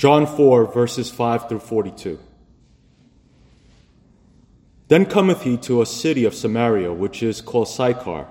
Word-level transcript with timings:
John 0.00 0.26
4, 0.26 0.72
verses 0.72 1.10
5 1.10 1.50
through 1.50 1.58
42. 1.58 2.18
Then 4.88 5.04
cometh 5.04 5.42
he 5.42 5.58
to 5.58 5.82
a 5.82 5.84
city 5.84 6.24
of 6.24 6.34
Samaria, 6.34 6.90
which 6.90 7.22
is 7.22 7.42
called 7.42 7.68
Sychar, 7.68 8.26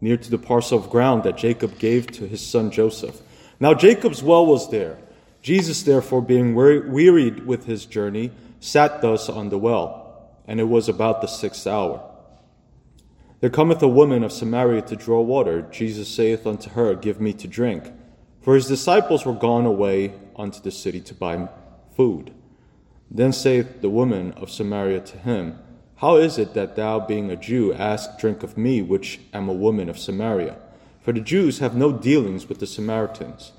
near 0.00 0.16
to 0.16 0.30
the 0.30 0.38
parcel 0.38 0.78
of 0.78 0.88
ground 0.88 1.24
that 1.24 1.36
Jacob 1.36 1.78
gave 1.78 2.06
to 2.12 2.26
his 2.26 2.40
son 2.40 2.70
Joseph. 2.70 3.20
Now 3.60 3.74
Jacob's 3.74 4.22
well 4.22 4.46
was 4.46 4.70
there. 4.70 4.96
Jesus, 5.42 5.82
therefore, 5.82 6.22
being 6.22 6.54
wearied 6.54 7.46
with 7.46 7.66
his 7.66 7.84
journey, 7.84 8.30
sat 8.60 9.02
thus 9.02 9.28
on 9.28 9.50
the 9.50 9.58
well, 9.58 10.30
and 10.48 10.60
it 10.60 10.64
was 10.64 10.88
about 10.88 11.20
the 11.20 11.26
sixth 11.26 11.66
hour. 11.66 12.02
There 13.40 13.50
cometh 13.50 13.82
a 13.82 13.86
woman 13.86 14.24
of 14.24 14.32
Samaria 14.32 14.80
to 14.80 14.96
draw 14.96 15.20
water. 15.20 15.60
Jesus 15.60 16.08
saith 16.08 16.46
unto 16.46 16.70
her, 16.70 16.94
Give 16.94 17.20
me 17.20 17.34
to 17.34 17.46
drink. 17.46 17.92
For 18.40 18.54
his 18.54 18.66
disciples 18.66 19.26
were 19.26 19.34
gone 19.34 19.66
away 19.66 20.14
unto 20.36 20.60
the 20.60 20.70
city 20.70 21.00
to 21.00 21.14
buy 21.14 21.48
food. 21.96 22.32
Then 23.10 23.32
saith 23.32 23.80
the 23.80 23.90
woman 23.90 24.32
of 24.32 24.50
Samaria 24.50 25.00
to 25.00 25.18
him, 25.18 25.58
How 25.96 26.16
is 26.16 26.38
it 26.38 26.54
that 26.54 26.76
thou, 26.76 27.00
being 27.00 27.30
a 27.30 27.36
Jew, 27.36 27.72
ask 27.74 28.18
drink 28.18 28.42
of 28.42 28.56
me, 28.56 28.82
which 28.82 29.20
am 29.32 29.48
a 29.48 29.52
woman 29.52 29.88
of 29.88 29.98
Samaria? 29.98 30.56
For 31.02 31.12
the 31.12 31.20
Jews 31.20 31.58
have 31.58 31.74
no 31.74 31.92
dealings 31.92 32.48
with 32.48 32.58
the 32.60 32.66
Samaritans. 32.66 33.52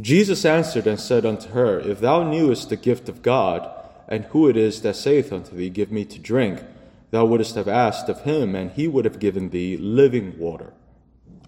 Jesus 0.00 0.44
answered 0.44 0.86
and 0.86 0.98
said 0.98 1.26
unto 1.26 1.50
her, 1.50 1.78
If 1.80 2.00
thou 2.00 2.22
knewest 2.22 2.68
the 2.68 2.76
gift 2.76 3.08
of 3.08 3.22
God, 3.22 3.68
and 4.08 4.24
who 4.26 4.48
it 4.48 4.56
is 4.56 4.82
that 4.82 4.96
saith 4.96 5.32
unto 5.32 5.54
thee, 5.54 5.68
Give 5.68 5.92
me 5.92 6.04
to 6.06 6.18
drink, 6.18 6.62
thou 7.10 7.26
wouldst 7.26 7.54
have 7.54 7.68
asked 7.68 8.08
of 8.08 8.22
him, 8.22 8.54
and 8.54 8.70
he 8.70 8.88
would 8.88 9.04
have 9.04 9.18
given 9.18 9.50
thee 9.50 9.76
living 9.76 10.38
water. 10.38 10.72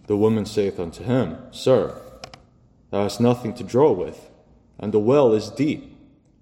The 0.07 0.17
woman 0.17 0.45
saith 0.45 0.79
unto 0.79 1.03
him, 1.05 1.39
Sir, 1.51 1.99
Thou 2.91 3.05
hast 3.05 3.21
nothing 3.21 3.55
to 3.55 3.65
draw 3.65 3.91
with, 3.91 4.29
and 4.83 4.93
the 4.93 4.99
well 4.99 5.33
is 5.33 5.49
deep. 5.49 5.97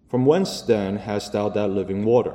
From 0.08 0.26
whence 0.26 0.62
then 0.62 0.96
hast 0.96 1.34
thou 1.34 1.50
that 1.50 1.70
living 1.70 2.04
water? 2.04 2.34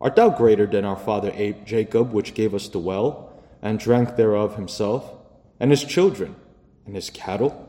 Art 0.00 0.16
thou 0.16 0.30
greater 0.30 0.66
than 0.66 0.84
our 0.84 0.96
father 0.96 1.30
Abe 1.34 1.64
Jacob, 1.64 2.12
which 2.12 2.34
gave 2.34 2.54
us 2.54 2.66
the 2.68 2.80
well, 2.80 3.32
and 3.60 3.78
drank 3.78 4.16
thereof 4.16 4.56
himself, 4.56 5.12
and 5.60 5.70
his 5.70 5.84
children, 5.84 6.34
and 6.86 6.96
his 6.96 7.10
cattle? 7.10 7.68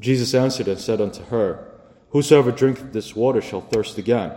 Jesus 0.00 0.34
answered 0.34 0.66
and 0.66 0.80
said 0.80 1.00
unto 1.00 1.22
her, 1.26 1.70
Whosoever 2.10 2.50
drinketh 2.50 2.92
this 2.92 3.14
water 3.14 3.40
shall 3.40 3.60
thirst 3.60 3.98
again. 3.98 4.32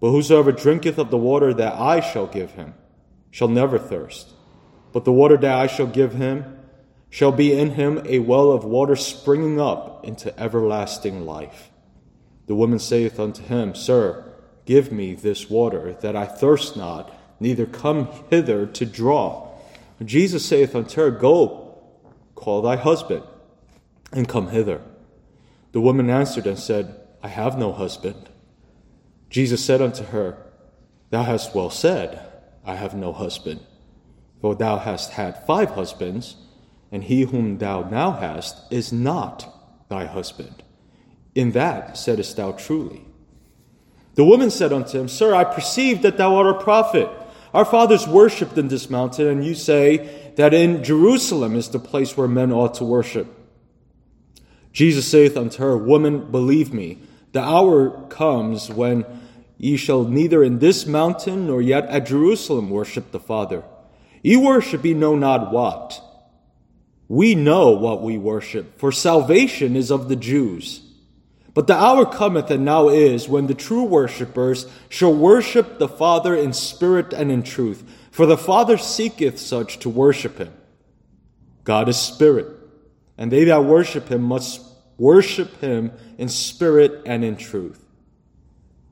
But 0.00 0.10
whosoever 0.10 0.50
drinketh 0.50 0.98
of 0.98 1.10
the 1.10 1.16
water 1.16 1.54
that 1.54 1.74
I 1.74 2.00
shall 2.00 2.26
give 2.26 2.52
him 2.52 2.74
shall 3.30 3.48
never 3.48 3.78
thirst. 3.78 4.30
But 4.92 5.04
the 5.04 5.12
water 5.12 5.36
that 5.36 5.54
I 5.54 5.68
shall 5.68 5.86
give 5.86 6.14
him 6.14 6.58
shall 7.12 7.30
be 7.30 7.52
in 7.52 7.72
him 7.72 8.00
a 8.06 8.18
well 8.20 8.50
of 8.50 8.64
water 8.64 8.96
springing 8.96 9.60
up 9.60 10.02
into 10.02 10.36
everlasting 10.40 11.26
life. 11.26 11.70
The 12.46 12.54
woman 12.54 12.78
saith 12.78 13.20
unto 13.20 13.42
him, 13.42 13.74
Sir, 13.74 14.32
give 14.64 14.90
me 14.90 15.14
this 15.14 15.50
water, 15.50 15.92
that 16.00 16.16
I 16.16 16.24
thirst 16.24 16.74
not, 16.74 17.14
neither 17.38 17.66
come 17.66 18.08
hither 18.30 18.64
to 18.64 18.86
draw. 18.86 19.46
Jesus 20.02 20.46
saith 20.46 20.74
unto 20.74 21.02
her, 21.02 21.10
Go, 21.10 21.82
call 22.34 22.62
thy 22.62 22.76
husband, 22.76 23.24
and 24.10 24.26
come 24.26 24.48
hither. 24.48 24.80
The 25.72 25.82
woman 25.82 26.08
answered 26.08 26.46
and 26.46 26.58
said, 26.58 26.98
I 27.22 27.28
have 27.28 27.58
no 27.58 27.72
husband. 27.72 28.30
Jesus 29.28 29.62
said 29.62 29.82
unto 29.82 30.04
her, 30.04 30.38
Thou 31.10 31.24
hast 31.24 31.54
well 31.54 31.68
said, 31.68 32.26
I 32.64 32.76
have 32.76 32.94
no 32.94 33.12
husband. 33.12 33.60
For 34.40 34.54
thou 34.54 34.78
hast 34.78 35.10
had 35.10 35.46
five 35.46 35.72
husbands, 35.72 36.36
and 36.92 37.02
he 37.04 37.22
whom 37.22 37.56
thou 37.58 37.82
now 37.88 38.12
hast 38.12 38.70
is 38.70 38.92
not 38.92 39.48
thy 39.88 40.04
husband. 40.04 40.62
In 41.34 41.52
that 41.52 41.96
saidst 41.96 42.36
thou 42.36 42.52
truly. 42.52 43.06
The 44.14 44.24
woman 44.24 44.50
said 44.50 44.74
unto 44.74 45.00
him, 45.00 45.08
Sir, 45.08 45.34
I 45.34 45.44
perceive 45.44 46.02
that 46.02 46.18
thou 46.18 46.36
art 46.36 46.54
a 46.54 46.62
prophet. 46.62 47.08
Our 47.54 47.64
fathers 47.64 48.06
worshipped 48.06 48.58
in 48.58 48.68
this 48.68 48.90
mountain, 48.90 49.26
and 49.26 49.44
you 49.44 49.54
say 49.54 50.32
that 50.36 50.52
in 50.52 50.84
Jerusalem 50.84 51.56
is 51.56 51.70
the 51.70 51.78
place 51.78 52.14
where 52.16 52.28
men 52.28 52.52
ought 52.52 52.74
to 52.74 52.84
worship. 52.84 53.26
Jesus 54.72 55.06
saith 55.10 55.36
unto 55.36 55.62
her, 55.62 55.76
Woman, 55.76 56.30
believe 56.30 56.74
me, 56.74 56.98
the 57.32 57.42
hour 57.42 58.06
comes 58.08 58.70
when 58.70 59.06
ye 59.56 59.78
shall 59.78 60.04
neither 60.04 60.42
in 60.42 60.58
this 60.58 60.86
mountain 60.86 61.46
nor 61.46 61.62
yet 61.62 61.86
at 61.86 62.06
Jerusalem 62.06 62.68
worship 62.68 63.12
the 63.12 63.20
Father. 63.20 63.64
Ye 64.22 64.36
worship 64.36 64.84
ye 64.84 64.92
know 64.92 65.16
not 65.16 65.52
what. 65.52 66.02
We 67.12 67.34
know 67.34 67.72
what 67.72 68.00
we 68.00 68.16
worship, 68.16 68.78
for 68.78 68.90
salvation 68.90 69.76
is 69.76 69.90
of 69.90 70.08
the 70.08 70.16
Jews. 70.16 70.80
But 71.52 71.66
the 71.66 71.76
hour 71.76 72.06
cometh 72.06 72.50
and 72.50 72.64
now 72.64 72.88
is 72.88 73.28
when 73.28 73.48
the 73.48 73.54
true 73.54 73.84
worshippers 73.84 74.64
shall 74.88 75.12
worship 75.14 75.78
the 75.78 75.88
Father 75.88 76.34
in 76.34 76.54
spirit 76.54 77.12
and 77.12 77.30
in 77.30 77.42
truth, 77.42 77.84
for 78.10 78.24
the 78.24 78.38
Father 78.38 78.78
seeketh 78.78 79.38
such 79.38 79.78
to 79.80 79.90
worship 79.90 80.38
him. 80.38 80.54
God 81.64 81.90
is 81.90 81.98
spirit, 81.98 82.46
and 83.18 83.30
they 83.30 83.44
that 83.44 83.66
worship 83.66 84.08
him 84.08 84.22
must 84.22 84.62
worship 84.96 85.60
him 85.60 85.92
in 86.16 86.30
spirit 86.30 87.02
and 87.04 87.26
in 87.26 87.36
truth. 87.36 87.84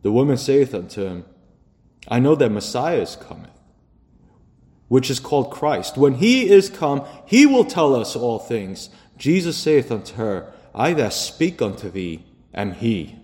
The 0.03 0.13
woman 0.13 0.37
saith 0.37 0.75
unto 0.75 1.07
him, 1.07 1.25
I 2.07 2.19
know 2.19 2.35
that 2.35 2.51
Messiah 2.51 3.01
is 3.01 3.17
coming 3.17 3.51
which 4.91 5.09
is 5.09 5.21
called 5.21 5.53
Christ. 5.53 5.97
When 5.97 6.15
he 6.15 6.51
is 6.51 6.69
come, 6.69 7.07
he 7.25 7.47
will 7.47 7.65
tell 7.65 7.95
us 7.95 8.17
all 8.17 8.41
things. 8.41 8.91
Jesus 9.17 9.57
saith 9.57 9.93
unto 9.93 10.17
her, 10.17 10.53
I 10.75 10.95
that 10.95 11.13
speak 11.13 11.63
unto 11.63 11.89
thee 11.89 12.25
am 12.53 12.73
he. 12.73 13.15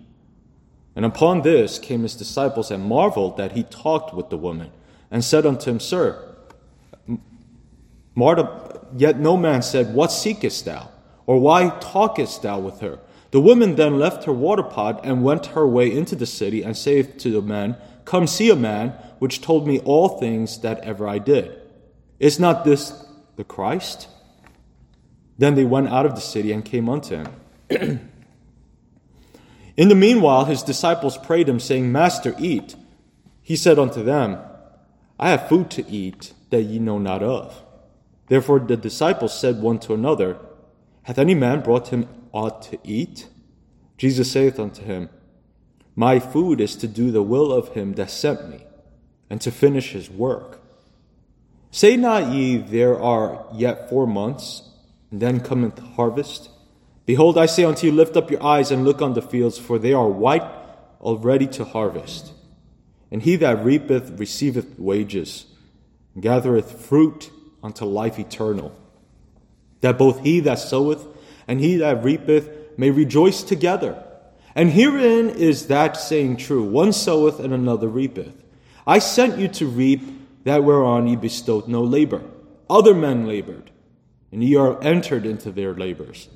And 0.95 1.03
upon 1.03 1.41
this 1.41 1.77
came 1.77 2.03
his 2.03 2.15
disciples 2.15 2.71
and 2.71 2.85
marveled 2.85 3.35
that 3.35 3.51
he 3.51 3.63
talked 3.63 4.13
with 4.13 4.29
the 4.29 4.37
woman, 4.37 4.71
and 5.11 5.25
said 5.25 5.45
unto 5.45 5.69
him, 5.69 5.81
Sir, 5.81 6.33
Martha, 8.15 8.79
yet 8.95 9.19
no 9.19 9.35
man 9.35 9.61
said, 9.61 9.93
What 9.93 10.13
seekest 10.13 10.63
thou? 10.63 10.89
Or 11.25 11.37
why 11.37 11.77
talkest 11.81 12.43
thou 12.43 12.59
with 12.59 12.79
her? 12.79 12.99
The 13.31 13.41
woman 13.41 13.75
then 13.75 13.99
left 13.99 14.23
her 14.23 14.31
water 14.31 14.63
pot 14.63 15.01
and 15.03 15.21
went 15.21 15.47
her 15.47 15.67
way 15.67 15.91
into 15.91 16.15
the 16.15 16.25
city, 16.25 16.63
and 16.63 16.77
saith 16.77 17.17
to 17.17 17.29
the 17.29 17.41
man, 17.41 17.75
Come 18.05 18.25
see 18.25 18.49
a 18.49 18.55
man 18.55 18.93
which 19.19 19.41
told 19.41 19.67
me 19.67 19.79
all 19.79 20.19
things 20.19 20.59
that 20.61 20.79
ever 20.79 21.07
I 21.07 21.19
did. 21.19 21.61
Is 22.19 22.39
not 22.39 22.63
this 22.63 23.05
the 23.35 23.43
Christ? 23.43 24.07
Then 25.37 25.55
they 25.55 25.65
went 25.65 25.89
out 25.89 26.05
of 26.05 26.15
the 26.15 26.21
city 26.21 26.51
and 26.51 26.65
came 26.65 26.89
unto 26.89 27.23
him. 27.23 27.29
In 29.77 29.89
the 29.89 29.95
meanwhile, 29.95 30.45
his 30.45 30.63
disciples 30.63 31.17
prayed 31.19 31.47
him, 31.47 31.59
saying, 31.59 31.91
Master, 31.91 32.33
eat. 32.39 32.75
He 33.43 33.55
said 33.55 33.77
unto 33.77 34.03
them, 34.03 34.39
I 35.19 35.29
have 35.29 35.47
food 35.47 35.69
to 35.71 35.87
eat 35.87 36.33
that 36.49 36.63
ye 36.63 36.79
know 36.79 36.97
not 36.97 37.21
of. 37.21 37.63
Therefore 38.27 38.59
the 38.59 38.77
disciples 38.77 39.39
said 39.39 39.61
one 39.61 39.79
to 39.79 39.93
another, 39.93 40.37
Hath 41.03 41.19
any 41.19 41.35
man 41.35 41.61
brought 41.61 41.89
him 41.89 42.07
aught 42.31 42.61
to 42.63 42.79
eat? 42.83 43.27
Jesus 43.97 44.31
saith 44.31 44.59
unto 44.59 44.83
him, 44.83 45.09
My 45.95 46.19
food 46.19 46.59
is 46.59 46.75
to 46.77 46.87
do 46.87 47.11
the 47.11 47.23
will 47.23 47.51
of 47.53 47.69
him 47.69 47.93
that 47.93 48.09
sent 48.09 48.49
me 48.49 48.66
and 49.29 49.41
to 49.41 49.51
finish 49.51 49.91
his 49.91 50.09
work. 50.09 50.61
Say 51.71 51.97
not 51.97 52.31
ye, 52.33 52.57
There 52.57 52.99
are 52.99 53.45
yet 53.53 53.89
four 53.89 54.07
months, 54.07 54.69
and 55.11 55.21
then 55.21 55.39
cometh 55.39 55.79
harvest? 55.79 56.49
Behold, 57.05 57.37
I 57.37 57.45
say 57.45 57.63
unto 57.63 57.87
you, 57.87 57.93
Lift 57.93 58.17
up 58.17 58.31
your 58.31 58.43
eyes 58.43 58.71
and 58.71 58.83
look 58.83 59.01
on 59.01 59.13
the 59.13 59.21
fields, 59.21 59.57
for 59.57 59.77
they 59.77 59.93
are 59.93 60.07
white 60.07 60.43
already 61.01 61.47
to 61.47 61.65
harvest. 61.65 62.31
And 63.11 63.21
he 63.21 63.35
that 63.37 63.63
reapeth 63.63 64.19
receiveth 64.19 64.79
wages, 64.79 65.45
and 66.13 66.23
gathereth 66.23 66.85
fruit 66.85 67.29
unto 67.63 67.85
life 67.85 68.19
eternal, 68.19 68.75
that 69.81 69.97
both 69.97 70.23
he 70.23 70.39
that 70.41 70.59
soweth 70.59 71.05
and 71.47 71.59
he 71.59 71.77
that 71.77 72.03
reapeth 72.03 72.49
may 72.77 72.91
rejoice 72.91 73.41
together. 73.41 74.03
And 74.53 74.71
herein 74.71 75.29
is 75.29 75.67
that 75.67 75.97
saying 75.97 76.37
true 76.37 76.63
one 76.63 76.91
soweth 76.91 77.39
and 77.39 77.53
another 77.53 77.87
reapeth. 77.87 78.43
I 78.87 78.99
sent 78.99 79.37
you 79.37 79.49
to 79.49 79.67
reap 79.67 80.01
that 80.45 80.63
whereon 80.63 81.07
ye 81.07 81.17
bestowed 81.17 81.67
no 81.67 81.83
labor. 81.83 82.21
Other 82.69 82.93
men 82.93 83.27
labored, 83.27 83.69
and 84.31 84.41
ye 84.41 84.55
are 84.55 84.81
entered 84.81 85.25
into 85.25 85.51
their 85.51 85.73
labors. 85.75 86.29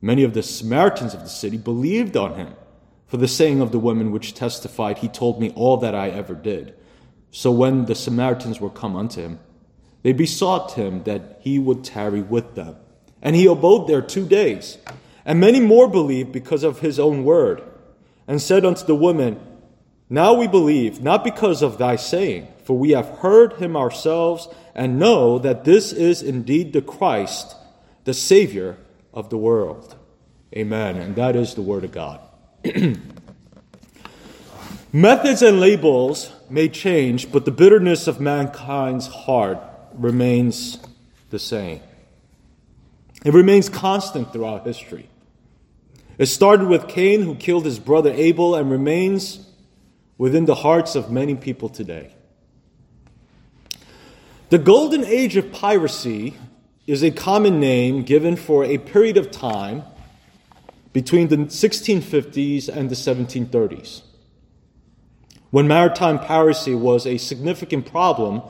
Many 0.00 0.22
of 0.22 0.34
the 0.34 0.42
Samaritans 0.42 1.14
of 1.14 1.20
the 1.20 1.28
city 1.28 1.56
believed 1.56 2.16
on 2.16 2.36
him, 2.36 2.54
for 3.08 3.16
the 3.16 3.26
saying 3.26 3.60
of 3.60 3.72
the 3.72 3.80
women 3.80 4.12
which 4.12 4.34
testified, 4.34 4.98
He 4.98 5.08
told 5.08 5.40
me 5.40 5.52
all 5.56 5.76
that 5.78 5.96
I 5.96 6.10
ever 6.10 6.34
did. 6.34 6.74
So 7.32 7.50
when 7.50 7.86
the 7.86 7.96
Samaritans 7.96 8.60
were 8.60 8.70
come 8.70 8.94
unto 8.94 9.20
him, 9.20 9.40
they 10.04 10.12
besought 10.12 10.74
him 10.74 11.02
that 11.04 11.40
he 11.40 11.58
would 11.58 11.82
tarry 11.82 12.22
with 12.22 12.54
them. 12.54 12.76
And 13.20 13.34
he 13.34 13.46
abode 13.46 13.88
there 13.88 14.02
two 14.02 14.26
days. 14.26 14.78
And 15.24 15.40
many 15.40 15.58
more 15.58 15.88
believed 15.88 16.30
because 16.30 16.62
of 16.62 16.80
his 16.80 17.00
own 17.00 17.24
word, 17.24 17.62
and 18.28 18.40
said 18.40 18.64
unto 18.64 18.84
the 18.84 18.94
women, 18.94 19.40
now 20.08 20.34
we 20.34 20.46
believe, 20.46 21.00
not 21.02 21.24
because 21.24 21.62
of 21.62 21.78
thy 21.78 21.96
saying, 21.96 22.48
for 22.64 22.78
we 22.78 22.90
have 22.90 23.08
heard 23.18 23.54
him 23.54 23.76
ourselves 23.76 24.48
and 24.74 24.98
know 24.98 25.38
that 25.38 25.64
this 25.64 25.92
is 25.92 26.22
indeed 26.22 26.72
the 26.72 26.82
Christ, 26.82 27.56
the 28.04 28.14
Savior 28.14 28.76
of 29.12 29.30
the 29.30 29.38
world. 29.38 29.96
Amen. 30.54 30.96
And 30.96 31.16
that 31.16 31.36
is 31.36 31.54
the 31.54 31.62
word 31.62 31.84
of 31.84 31.92
God. 31.92 32.20
Methods 34.92 35.42
and 35.42 35.58
labels 35.58 36.30
may 36.48 36.68
change, 36.68 37.32
but 37.32 37.44
the 37.44 37.50
bitterness 37.50 38.06
of 38.06 38.20
mankind's 38.20 39.08
heart 39.08 39.58
remains 39.92 40.78
the 41.30 41.38
same. 41.38 41.80
It 43.24 43.34
remains 43.34 43.68
constant 43.68 44.32
throughout 44.32 44.66
history. 44.66 45.08
It 46.16 46.26
started 46.26 46.68
with 46.68 46.86
Cain, 46.86 47.22
who 47.22 47.34
killed 47.34 47.64
his 47.64 47.80
brother 47.80 48.12
Abel, 48.12 48.54
and 48.54 48.70
remains 48.70 49.44
within 50.16 50.44
the 50.44 50.56
hearts 50.56 50.94
of 50.94 51.10
many 51.10 51.34
people 51.34 51.68
today. 51.68 52.14
The 54.50 54.58
golden 54.58 55.04
age 55.04 55.36
of 55.36 55.52
piracy 55.52 56.34
is 56.86 57.02
a 57.02 57.10
common 57.10 57.58
name 57.58 58.02
given 58.02 58.36
for 58.36 58.64
a 58.64 58.78
period 58.78 59.16
of 59.16 59.30
time 59.30 59.82
between 60.92 61.28
the 61.28 61.36
1650s 61.36 62.68
and 62.68 62.88
the 62.88 62.94
1730s, 62.94 64.02
when 65.50 65.66
maritime 65.66 66.20
piracy 66.20 66.74
was 66.74 67.06
a 67.06 67.18
significant 67.18 67.84
problem 67.84 68.42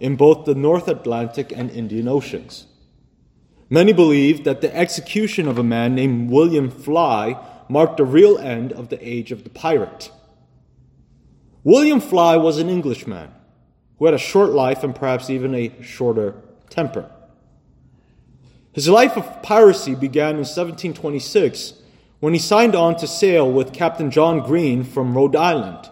in 0.00 0.16
both 0.16 0.44
the 0.44 0.54
North 0.54 0.88
Atlantic 0.88 1.52
and 1.52 1.70
Indian 1.70 2.08
Oceans. 2.08 2.66
Many 3.70 3.92
believe 3.92 4.42
that 4.44 4.62
the 4.62 4.74
execution 4.76 5.46
of 5.46 5.58
a 5.58 5.62
man 5.62 5.94
named 5.94 6.30
William 6.30 6.70
Fly 6.70 7.40
marked 7.68 7.98
the 7.98 8.04
real 8.04 8.36
end 8.36 8.72
of 8.72 8.88
the 8.88 8.98
age 9.06 9.30
of 9.30 9.44
the 9.44 9.50
pirate. 9.50 10.10
William 11.64 12.00
Fly 12.00 12.36
was 12.36 12.58
an 12.58 12.68
Englishman 12.68 13.30
who 13.98 14.06
had 14.06 14.14
a 14.14 14.18
short 14.18 14.50
life 14.50 14.82
and 14.82 14.94
perhaps 14.94 15.30
even 15.30 15.54
a 15.54 15.72
shorter 15.80 16.34
temper. 16.68 17.08
His 18.72 18.88
life 18.88 19.16
of 19.16 19.42
piracy 19.42 19.94
began 19.94 20.30
in 20.30 20.46
1726 20.46 21.74
when 22.20 22.32
he 22.32 22.38
signed 22.38 22.74
on 22.74 22.96
to 22.96 23.06
sail 23.06 23.50
with 23.50 23.72
Captain 23.72 24.10
John 24.10 24.40
Green 24.40 24.82
from 24.82 25.16
Rhode 25.16 25.36
Island 25.36 25.88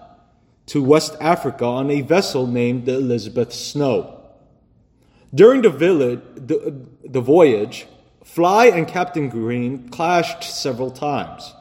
to 0.66 0.82
West 0.82 1.16
Africa 1.20 1.64
on 1.64 1.90
a 1.90 2.00
vessel 2.00 2.46
named 2.46 2.86
the 2.86 2.94
Elizabeth 2.94 3.52
Snow. 3.52 4.20
During 5.32 5.62
the, 5.62 5.70
village, 5.70 6.20
the, 6.34 6.74
the 7.04 7.20
voyage, 7.20 7.86
Fly 8.24 8.66
and 8.66 8.88
Captain 8.88 9.28
Green 9.28 9.88
clashed 9.88 10.42
several 10.42 10.90
times. 10.90 11.52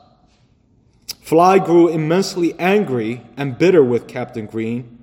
Fly 1.30 1.60
grew 1.60 1.90
immensely 1.90 2.58
angry 2.58 3.22
and 3.38 3.56
bitter 3.56 3.84
with 3.84 4.08
Captain 4.08 4.48
Green 4.48 4.98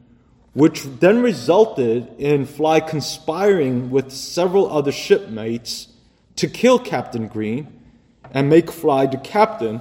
which 0.55 0.83
then 0.83 1.23
resulted 1.23 2.09
in 2.19 2.47
Fly 2.47 2.81
conspiring 2.81 3.91
with 3.91 4.11
several 4.11 4.69
other 4.73 4.91
shipmates 4.91 5.87
to 6.35 6.49
kill 6.49 6.81
Captain 6.81 7.29
Green 7.29 7.81
and 8.33 8.49
make 8.49 8.73
Fly 8.73 9.07
the 9.07 9.19
captain 9.19 9.81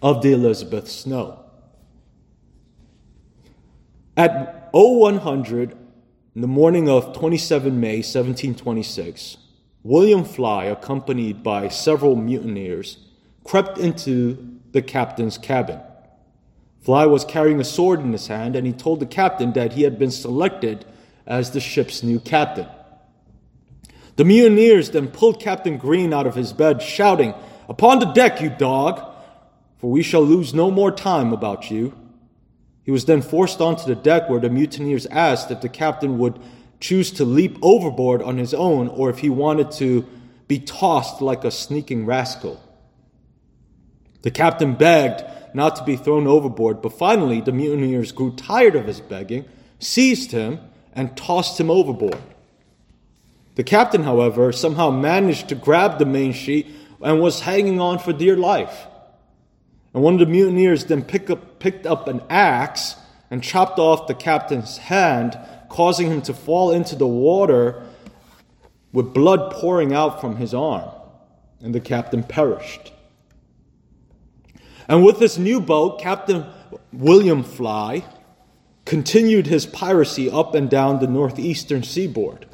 of 0.00 0.22
the 0.22 0.32
Elizabeth 0.32 0.88
Snow. 0.88 1.42
At 4.16 4.68
0100, 4.72 5.72
in 6.36 6.40
the 6.40 6.46
morning 6.46 6.88
of 6.88 7.12
27 7.12 7.80
May 7.80 7.96
1726, 7.96 9.38
William 9.82 10.22
Fly, 10.22 10.66
accompanied 10.66 11.42
by 11.42 11.66
several 11.66 12.14
mutineers, 12.14 12.98
crept 13.42 13.78
into 13.78 14.47
the 14.72 14.82
captain's 14.82 15.38
cabin. 15.38 15.80
Fly 16.80 17.06
was 17.06 17.24
carrying 17.24 17.60
a 17.60 17.64
sword 17.64 18.00
in 18.00 18.12
his 18.12 18.28
hand, 18.28 18.56
and 18.56 18.66
he 18.66 18.72
told 18.72 19.00
the 19.00 19.06
captain 19.06 19.52
that 19.52 19.74
he 19.74 19.82
had 19.82 19.98
been 19.98 20.10
selected 20.10 20.84
as 21.26 21.50
the 21.50 21.60
ship's 21.60 22.02
new 22.02 22.20
captain. 22.20 22.66
The 24.16 24.24
mutineers 24.24 24.90
then 24.90 25.08
pulled 25.08 25.40
Captain 25.40 25.76
Green 25.76 26.12
out 26.12 26.26
of 26.26 26.34
his 26.34 26.52
bed, 26.52 26.82
shouting, 26.82 27.34
Upon 27.68 27.98
the 27.98 28.06
deck, 28.06 28.40
you 28.40 28.48
dog, 28.48 29.00
for 29.76 29.90
we 29.90 30.02
shall 30.02 30.22
lose 30.22 30.54
no 30.54 30.70
more 30.70 30.90
time 30.90 31.32
about 31.32 31.70
you. 31.70 31.94
He 32.82 32.90
was 32.90 33.04
then 33.04 33.20
forced 33.20 33.60
onto 33.60 33.84
the 33.84 33.94
deck 33.94 34.30
where 34.30 34.40
the 34.40 34.48
mutineers 34.48 35.04
asked 35.06 35.50
if 35.50 35.60
the 35.60 35.68
captain 35.68 36.18
would 36.18 36.40
choose 36.80 37.10
to 37.12 37.24
leap 37.24 37.58
overboard 37.60 38.22
on 38.22 38.38
his 38.38 38.54
own 38.54 38.88
or 38.88 39.10
if 39.10 39.18
he 39.18 39.28
wanted 39.28 39.70
to 39.72 40.06
be 40.46 40.58
tossed 40.58 41.20
like 41.20 41.44
a 41.44 41.50
sneaking 41.50 42.06
rascal. 42.06 42.60
The 44.28 44.32
captain 44.32 44.74
begged 44.74 45.24
not 45.54 45.76
to 45.76 45.84
be 45.84 45.96
thrown 45.96 46.26
overboard, 46.26 46.82
but 46.82 46.92
finally 46.92 47.40
the 47.40 47.50
mutineers 47.50 48.12
grew 48.12 48.36
tired 48.36 48.76
of 48.76 48.84
his 48.84 49.00
begging, 49.00 49.46
seized 49.78 50.32
him, 50.32 50.60
and 50.92 51.16
tossed 51.16 51.58
him 51.58 51.70
overboard. 51.70 52.20
The 53.54 53.64
captain, 53.64 54.02
however, 54.02 54.52
somehow 54.52 54.90
managed 54.90 55.48
to 55.48 55.54
grab 55.54 55.98
the 55.98 56.04
main 56.04 56.34
sheet 56.34 56.66
and 57.00 57.22
was 57.22 57.40
hanging 57.40 57.80
on 57.80 58.00
for 58.00 58.12
dear 58.12 58.36
life. 58.36 58.86
And 59.94 60.02
one 60.02 60.12
of 60.12 60.20
the 60.20 60.26
mutineers 60.26 60.84
then 60.84 61.06
up, 61.30 61.58
picked 61.58 61.86
up 61.86 62.06
an 62.06 62.20
axe 62.28 62.96
and 63.30 63.42
chopped 63.42 63.78
off 63.78 64.08
the 64.08 64.14
captain's 64.14 64.76
hand, 64.76 65.38
causing 65.70 66.08
him 66.08 66.20
to 66.20 66.34
fall 66.34 66.70
into 66.70 66.96
the 66.96 67.06
water 67.06 67.82
with 68.92 69.14
blood 69.14 69.52
pouring 69.52 69.94
out 69.94 70.20
from 70.20 70.36
his 70.36 70.52
arm. 70.52 70.90
And 71.62 71.74
the 71.74 71.80
captain 71.80 72.22
perished. 72.22 72.92
And 74.88 75.04
with 75.04 75.18
this 75.18 75.36
new 75.36 75.60
boat, 75.60 76.00
Captain 76.00 76.46
William 76.92 77.42
Fly 77.42 78.04
continued 78.86 79.46
his 79.46 79.66
piracy 79.66 80.30
up 80.30 80.54
and 80.54 80.70
down 80.70 80.98
the 80.98 81.06
northeastern 81.06 81.82
seaboard. 81.82 82.46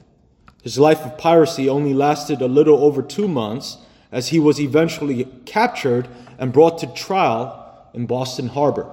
His 0.63 0.79
life 0.79 1.03
of 1.03 1.17
piracy 1.17 1.69
only 1.69 1.95
lasted 1.95 2.43
a 2.43 2.49
little 2.49 2.83
over 2.83 3.03
two 3.03 3.29
months, 3.29 3.79
as 4.11 4.29
he 4.29 4.41
was 4.41 4.61
eventually 4.61 5.25
captured 5.45 6.09
and 6.39 6.53
brought 6.53 6.79
to 6.79 6.87
trial 6.89 7.89
in 7.95 8.07
Boston 8.07 8.49
Harbor. 8.49 8.91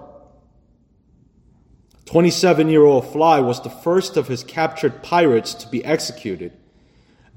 27 2.05 2.69
year 2.69 2.83
old 2.83 3.07
Fly 3.11 3.39
was 3.39 3.61
the 3.61 3.69
first 3.69 4.17
of 4.17 4.27
his 4.27 4.43
captured 4.43 5.01
pirates 5.01 5.53
to 5.55 5.67
be 5.67 5.83
executed, 5.85 6.51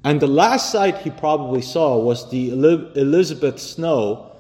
and 0.03 0.21
the 0.21 0.27
last 0.27 0.71
sight 0.71 0.99
he 0.99 1.11
probably 1.11 1.63
saw 1.63 1.97
was 1.97 2.31
the 2.31 2.51
Elizabeth 2.51 3.59
Snow 3.59 4.33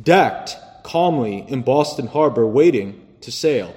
decked 0.00 0.56
calmly 0.82 1.44
in 1.48 1.62
Boston 1.62 2.06
Harbor 2.06 2.46
waiting 2.46 3.06
to 3.20 3.30
sail. 3.30 3.74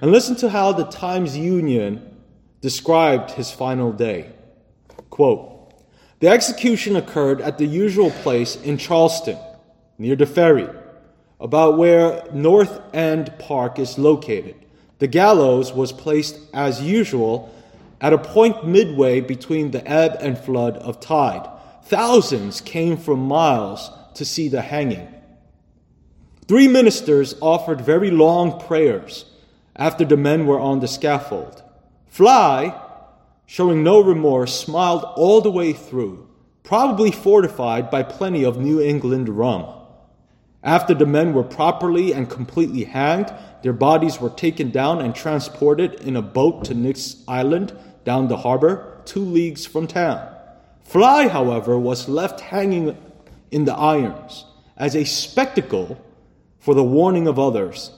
And 0.00 0.10
listen 0.10 0.36
to 0.36 0.50
how 0.50 0.72
the 0.72 0.84
Times 0.84 1.36
Union 1.36 2.18
described 2.60 3.32
his 3.32 3.50
final 3.50 3.92
day. 3.92 4.32
Quote, 5.10 5.50
the 6.20 6.28
execution 6.28 6.96
occurred 6.96 7.40
at 7.40 7.58
the 7.58 7.66
usual 7.66 8.10
place 8.10 8.56
in 8.56 8.78
Charlestown, 8.78 9.38
near 9.98 10.16
the 10.16 10.26
ferry, 10.26 10.68
about 11.38 11.76
where 11.76 12.24
North 12.32 12.80
End 12.94 13.32
Park 13.38 13.78
is 13.78 13.98
located. 13.98 14.56
The 14.98 15.06
gallows 15.06 15.72
was 15.72 15.92
placed 15.92 16.38
as 16.54 16.80
usual 16.80 17.54
at 18.00 18.12
a 18.12 18.18
point 18.18 18.66
midway 18.66 19.20
between 19.20 19.70
the 19.70 19.86
ebb 19.86 20.16
and 20.20 20.38
flood 20.38 20.76
of 20.78 21.00
tide. 21.00 21.48
Thousands 21.84 22.60
came 22.60 22.96
from 22.96 23.20
miles 23.20 23.90
to 24.14 24.24
see 24.24 24.48
the 24.48 24.62
hanging. 24.62 25.13
Three 26.46 26.68
ministers 26.68 27.34
offered 27.40 27.80
very 27.80 28.10
long 28.10 28.60
prayers 28.60 29.24
after 29.76 30.04
the 30.04 30.16
men 30.16 30.46
were 30.46 30.60
on 30.60 30.80
the 30.80 30.88
scaffold. 30.88 31.62
Fly, 32.06 32.78
showing 33.46 33.82
no 33.82 34.02
remorse, 34.02 34.54
smiled 34.54 35.04
all 35.16 35.40
the 35.40 35.50
way 35.50 35.72
through, 35.72 36.28
probably 36.62 37.10
fortified 37.10 37.90
by 37.90 38.02
plenty 38.02 38.44
of 38.44 38.58
New 38.58 38.78
England 38.78 39.30
rum. 39.30 39.66
After 40.62 40.92
the 40.92 41.06
men 41.06 41.32
were 41.32 41.42
properly 41.42 42.12
and 42.12 42.28
completely 42.28 42.84
hanged, 42.84 43.32
their 43.62 43.72
bodies 43.72 44.20
were 44.20 44.30
taken 44.30 44.70
down 44.70 45.00
and 45.00 45.14
transported 45.14 45.94
in 45.94 46.14
a 46.14 46.22
boat 46.22 46.66
to 46.66 46.74
Nick's 46.74 47.24
Island 47.26 47.74
down 48.04 48.28
the 48.28 48.36
harbor, 48.36 49.00
two 49.06 49.24
leagues 49.24 49.64
from 49.64 49.86
town. 49.86 50.28
Fly, 50.82 51.28
however, 51.28 51.78
was 51.78 52.06
left 52.06 52.40
hanging 52.40 52.98
in 53.50 53.64
the 53.64 53.74
irons 53.74 54.44
as 54.76 54.94
a 54.94 55.04
spectacle 55.04 55.98
for 56.64 56.74
the 56.74 56.82
warning 56.82 57.26
of 57.26 57.38
others, 57.38 57.90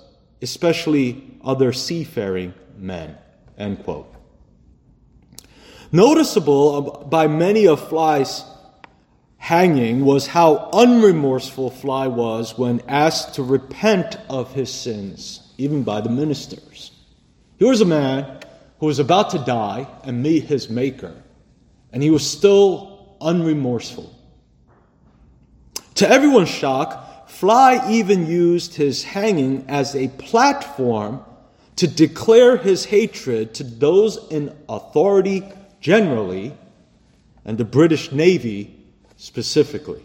especially 0.42 1.22
other 1.44 1.72
seafaring 1.72 2.52
men. 2.76 3.16
End 3.56 3.84
quote. 3.84 4.12
Noticeable 5.92 7.06
by 7.08 7.28
many 7.28 7.68
of 7.68 7.88
Fly's 7.88 8.44
hanging 9.36 10.04
was 10.04 10.26
how 10.26 10.68
unremorseful 10.72 11.70
Fly 11.70 12.08
was 12.08 12.58
when 12.58 12.82
asked 12.88 13.36
to 13.36 13.44
repent 13.44 14.18
of 14.28 14.52
his 14.52 14.72
sins, 14.72 15.52
even 15.58 15.84
by 15.84 16.00
the 16.00 16.10
ministers. 16.10 16.90
Here 17.60 17.68
was 17.68 17.82
a 17.82 17.84
man 17.84 18.40
who 18.80 18.86
was 18.86 18.98
about 18.98 19.30
to 19.30 19.38
die 19.38 19.86
and 20.02 20.24
meet 20.24 20.42
his 20.42 20.68
Maker, 20.68 21.14
and 21.92 22.02
he 22.02 22.10
was 22.10 22.28
still 22.28 23.16
unremorseful. 23.20 24.12
To 25.94 26.10
everyone's 26.10 26.48
shock, 26.48 27.05
Fly 27.36 27.86
even 27.90 28.26
used 28.26 28.76
his 28.76 29.04
hanging 29.04 29.66
as 29.68 29.94
a 29.94 30.08
platform 30.08 31.22
to 31.76 31.86
declare 31.86 32.56
his 32.56 32.86
hatred 32.86 33.52
to 33.56 33.62
those 33.62 34.16
in 34.30 34.56
authority 34.70 35.42
generally 35.78 36.54
and 37.44 37.58
the 37.58 37.64
British 37.66 38.10
Navy 38.10 38.74
specifically. 39.18 40.00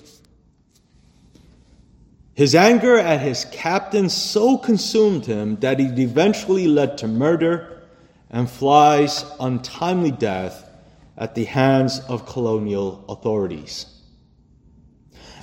His 2.33 2.53
anger 2.53 2.97
at 2.97 3.21
his 3.21 3.45
captain 3.45 4.09
so 4.09 4.57
consumed 4.57 5.25
him 5.25 5.55
that 5.61 5.79
it 5.79 5.97
eventually 5.97 6.67
led 6.67 6.97
to 6.97 7.07
murder 7.07 7.81
and 8.29 8.49
Fly's 8.49 9.23
untimely 9.39 10.11
death 10.11 10.69
at 11.17 11.35
the 11.35 11.45
hands 11.45 12.01
of 12.09 12.25
colonial 12.25 13.05
authorities. 13.07 13.85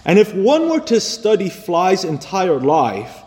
And 0.04 0.18
if 0.18 0.34
one 0.34 0.68
were 0.68 0.80
to 0.80 1.00
study 1.00 1.48
Fly's 1.48 2.04
entire 2.04 2.60
life, 2.60 3.24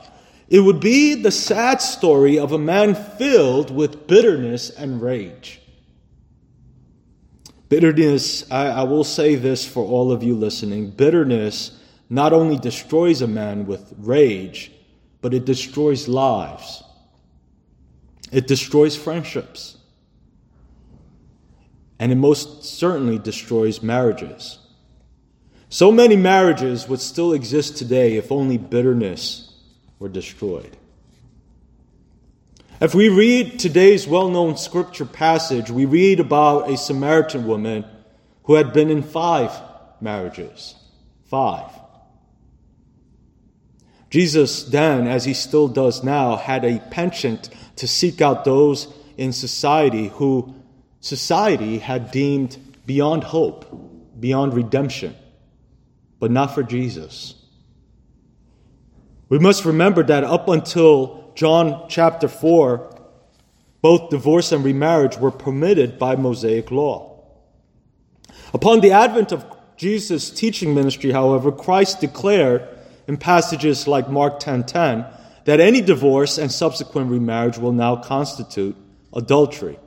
it 0.49 0.59
would 0.59 0.79
be 0.79 1.15
the 1.15 1.31
sad 1.31 1.81
story 1.81 2.37
of 2.37 2.51
a 2.51 2.57
man 2.57 2.93
filled 2.93 3.71
with 3.71 4.07
bitterness 4.07 4.69
and 4.69 5.01
rage. 5.01 5.61
Bitterness, 7.69 8.51
I, 8.51 8.67
I, 8.67 8.83
will 8.83 9.05
say 9.05 9.35
this 9.35 9.65
for 9.65 9.85
all 9.85 10.11
of 10.11 10.23
you 10.23 10.35
listening 10.35 10.91
bitterness 10.91 11.79
not 12.09 12.33
only 12.33 12.57
destroys 12.57 13.21
a 13.21 13.27
man 13.27 13.65
with 13.65 13.93
rage, 13.97 14.73
but 15.21 15.33
it 15.33 15.45
destroys 15.45 16.09
lives, 16.09 16.83
it 18.29 18.45
destroys 18.45 18.97
friendships, 18.97 19.77
and 21.97 22.11
it 22.11 22.15
most 22.15 22.65
certainly 22.65 23.17
destroys 23.17 23.81
marriages. 23.81 24.59
So 25.73 25.89
many 25.89 26.17
marriages 26.17 26.89
would 26.89 26.99
still 26.99 27.31
exist 27.31 27.77
today 27.77 28.17
if 28.17 28.29
only 28.29 28.57
bitterness 28.57 29.53
were 29.99 30.09
destroyed. 30.09 30.75
If 32.81 32.93
we 32.93 33.07
read 33.07 33.57
today's 33.57 34.05
well 34.05 34.27
known 34.27 34.57
scripture 34.57 35.05
passage, 35.05 35.71
we 35.71 35.85
read 35.85 36.19
about 36.19 36.69
a 36.69 36.75
Samaritan 36.75 37.47
woman 37.47 37.85
who 38.43 38.55
had 38.55 38.73
been 38.73 38.89
in 38.89 39.01
five 39.01 39.51
marriages. 40.01 40.75
Five. 41.29 41.71
Jesus 44.09 44.63
then, 44.63 45.07
as 45.07 45.23
he 45.23 45.33
still 45.33 45.69
does 45.69 46.03
now, 46.03 46.35
had 46.35 46.65
a 46.65 46.79
penchant 46.91 47.49
to 47.77 47.87
seek 47.87 48.19
out 48.19 48.43
those 48.43 48.93
in 49.15 49.31
society 49.31 50.09
who 50.09 50.53
society 50.99 51.79
had 51.79 52.11
deemed 52.11 52.57
beyond 52.85 53.23
hope, 53.23 54.19
beyond 54.19 54.53
redemption 54.53 55.15
but 56.21 56.31
not 56.31 56.53
for 56.53 56.61
Jesus. 56.61 57.33
We 59.27 59.39
must 59.39 59.65
remember 59.65 60.03
that 60.03 60.23
up 60.23 60.47
until 60.47 61.31
John 61.35 61.87
chapter 61.89 62.27
4, 62.27 62.95
both 63.81 64.11
divorce 64.11 64.51
and 64.51 64.63
remarriage 64.63 65.17
were 65.17 65.31
permitted 65.31 65.97
by 65.97 66.15
Mosaic 66.15 66.69
law. 66.69 67.23
Upon 68.53 68.81
the 68.81 68.91
advent 68.91 69.31
of 69.31 69.45
Jesus' 69.77 70.29
teaching 70.29 70.75
ministry, 70.75 71.11
however, 71.11 71.51
Christ 71.51 71.99
declared 71.99 72.67
in 73.07 73.17
passages 73.17 73.87
like 73.87 74.07
Mark 74.07 74.39
10:10 74.39 75.05
that 75.45 75.59
any 75.59 75.81
divorce 75.81 76.37
and 76.37 76.51
subsequent 76.51 77.09
remarriage 77.09 77.57
will 77.57 77.71
now 77.71 77.95
constitute 77.95 78.75
adultery. 79.11 79.79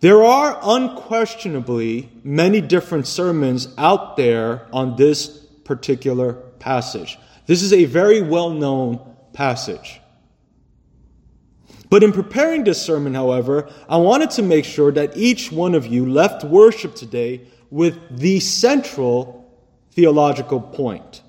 There 0.00 0.22
are 0.22 0.58
unquestionably 0.62 2.10
many 2.22 2.60
different 2.60 3.06
sermons 3.06 3.68
out 3.76 4.16
there 4.16 4.66
on 4.72 4.96
this 4.96 5.26
particular 5.64 6.34
passage. 6.60 7.18
This 7.46 7.62
is 7.62 7.72
a 7.72 7.84
very 7.84 8.22
well 8.22 8.50
known 8.50 9.00
passage. 9.32 10.00
But 11.90 12.04
in 12.04 12.12
preparing 12.12 12.64
this 12.64 12.80
sermon, 12.80 13.14
however, 13.14 13.70
I 13.88 13.96
wanted 13.96 14.30
to 14.32 14.42
make 14.42 14.64
sure 14.64 14.92
that 14.92 15.16
each 15.16 15.50
one 15.50 15.74
of 15.74 15.86
you 15.86 16.06
left 16.06 16.44
worship 16.44 16.94
today 16.94 17.48
with 17.70 18.18
the 18.18 18.40
central 18.40 19.50
theological 19.92 20.60
point. 20.60 21.22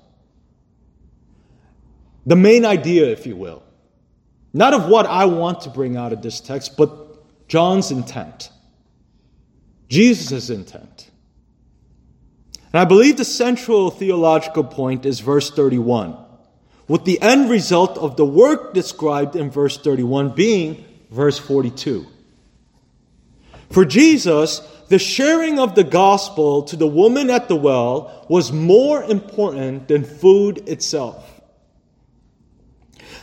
The 2.26 2.36
main 2.36 2.64
idea, 2.64 3.06
if 3.06 3.26
you 3.26 3.36
will. 3.36 3.62
Not 4.52 4.74
of 4.74 4.88
what 4.88 5.06
I 5.06 5.24
want 5.24 5.62
to 5.62 5.70
bring 5.70 5.96
out 5.96 6.12
of 6.12 6.22
this 6.22 6.40
text, 6.40 6.76
but 6.76 7.48
John's 7.48 7.90
intent. 7.90 8.50
Jesus' 9.90 10.48
intent. 10.48 11.10
And 12.72 12.80
I 12.80 12.84
believe 12.84 13.16
the 13.16 13.24
central 13.24 13.90
theological 13.90 14.64
point 14.64 15.04
is 15.04 15.20
verse 15.20 15.50
31, 15.50 16.16
with 16.86 17.04
the 17.04 17.20
end 17.20 17.50
result 17.50 17.98
of 17.98 18.16
the 18.16 18.24
work 18.24 18.72
described 18.72 19.34
in 19.34 19.50
verse 19.50 19.76
31 19.76 20.34
being 20.36 20.84
verse 21.10 21.38
42. 21.38 22.06
For 23.70 23.84
Jesus, 23.84 24.60
the 24.88 24.98
sharing 24.98 25.58
of 25.58 25.74
the 25.74 25.84
gospel 25.84 26.62
to 26.64 26.76
the 26.76 26.86
woman 26.86 27.28
at 27.28 27.48
the 27.48 27.56
well 27.56 28.26
was 28.28 28.52
more 28.52 29.02
important 29.02 29.88
than 29.88 30.04
food 30.04 30.68
itself. 30.68 31.40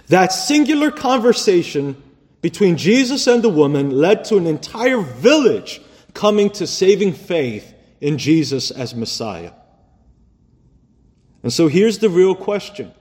That 0.07 0.31
singular 0.31 0.91
conversation 0.91 2.01
between 2.41 2.77
Jesus 2.77 3.27
and 3.27 3.43
the 3.43 3.49
woman 3.49 3.91
led 3.91 4.25
to 4.25 4.37
an 4.37 4.47
entire 4.47 4.99
village 4.99 5.81
coming 6.17 6.49
to 6.49 6.65
saving 6.65 7.13
faith 7.13 7.75
in 8.01 8.17
Jesus 8.17 8.71
as 8.71 8.95
Messiah. 8.95 9.51
And 11.43 11.53
so 11.53 11.67
here's 11.67 11.99
the 11.99 12.09
real 12.09 12.33
question 12.33 12.91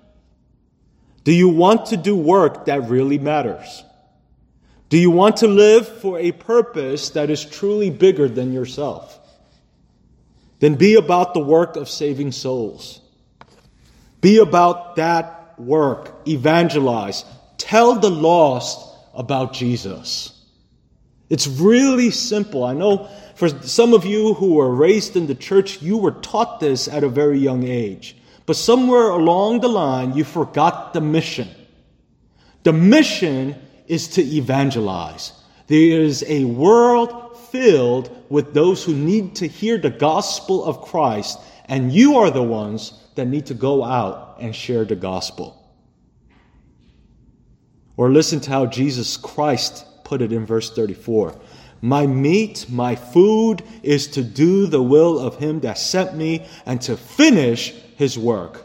Do 1.24 1.32
you 1.32 1.48
want 1.48 1.86
to 1.86 1.96
do 1.96 2.14
work 2.14 2.66
that 2.66 2.90
really 2.90 3.18
matters? 3.18 3.82
Do 4.90 4.98
you 4.98 5.10
want 5.10 5.38
to 5.38 5.48
live 5.48 5.88
for 6.00 6.18
a 6.18 6.30
purpose 6.30 7.10
that 7.10 7.30
is 7.30 7.42
truly 7.44 7.88
bigger 7.88 8.28
than 8.28 8.52
yourself? 8.52 9.18
Then 10.60 10.74
be 10.74 10.94
about 10.94 11.32
the 11.32 11.40
work 11.40 11.76
of 11.76 11.88
saving 11.88 12.32
souls. 12.32 13.00
Be 14.20 14.38
about 14.38 14.96
that 14.96 15.58
work. 15.58 16.28
Evangelize. 16.28 17.24
Tell 17.56 17.98
the 17.98 18.10
lost 18.10 18.94
about 19.14 19.54
Jesus. 19.54 20.35
It's 21.28 21.46
really 21.46 22.10
simple. 22.10 22.64
I 22.64 22.72
know 22.72 23.08
for 23.34 23.48
some 23.48 23.94
of 23.94 24.04
you 24.04 24.34
who 24.34 24.54
were 24.54 24.74
raised 24.74 25.16
in 25.16 25.26
the 25.26 25.34
church, 25.34 25.82
you 25.82 25.96
were 25.96 26.12
taught 26.12 26.60
this 26.60 26.88
at 26.88 27.04
a 27.04 27.08
very 27.08 27.38
young 27.38 27.64
age. 27.64 28.16
But 28.46 28.56
somewhere 28.56 29.08
along 29.08 29.60
the 29.60 29.68
line, 29.68 30.14
you 30.14 30.24
forgot 30.24 30.94
the 30.94 31.00
mission. 31.00 31.48
The 32.62 32.72
mission 32.72 33.56
is 33.88 34.08
to 34.08 34.22
evangelize. 34.22 35.32
There 35.66 36.00
is 36.00 36.24
a 36.28 36.44
world 36.44 37.38
filled 37.50 38.10
with 38.28 38.54
those 38.54 38.84
who 38.84 38.94
need 38.94 39.36
to 39.36 39.48
hear 39.48 39.78
the 39.78 39.90
gospel 39.90 40.64
of 40.64 40.82
Christ, 40.82 41.38
and 41.66 41.92
you 41.92 42.18
are 42.18 42.30
the 42.30 42.42
ones 42.42 42.92
that 43.16 43.26
need 43.26 43.46
to 43.46 43.54
go 43.54 43.82
out 43.82 44.36
and 44.40 44.54
share 44.54 44.84
the 44.84 44.96
gospel. 44.96 45.62
Or 47.96 48.10
listen 48.10 48.40
to 48.40 48.50
how 48.50 48.66
Jesus 48.66 49.16
Christ 49.16 49.84
put 50.06 50.22
it 50.22 50.32
in 50.32 50.46
verse 50.46 50.70
34. 50.70 51.34
My 51.82 52.06
meat, 52.06 52.66
my 52.70 52.94
food 52.94 53.62
is 53.82 54.06
to 54.08 54.22
do 54.22 54.66
the 54.66 54.82
will 54.82 55.18
of 55.18 55.36
him 55.36 55.60
that 55.60 55.78
sent 55.78 56.14
me 56.14 56.46
and 56.64 56.80
to 56.82 56.96
finish 56.96 57.72
his 57.96 58.16
work. 58.16 58.64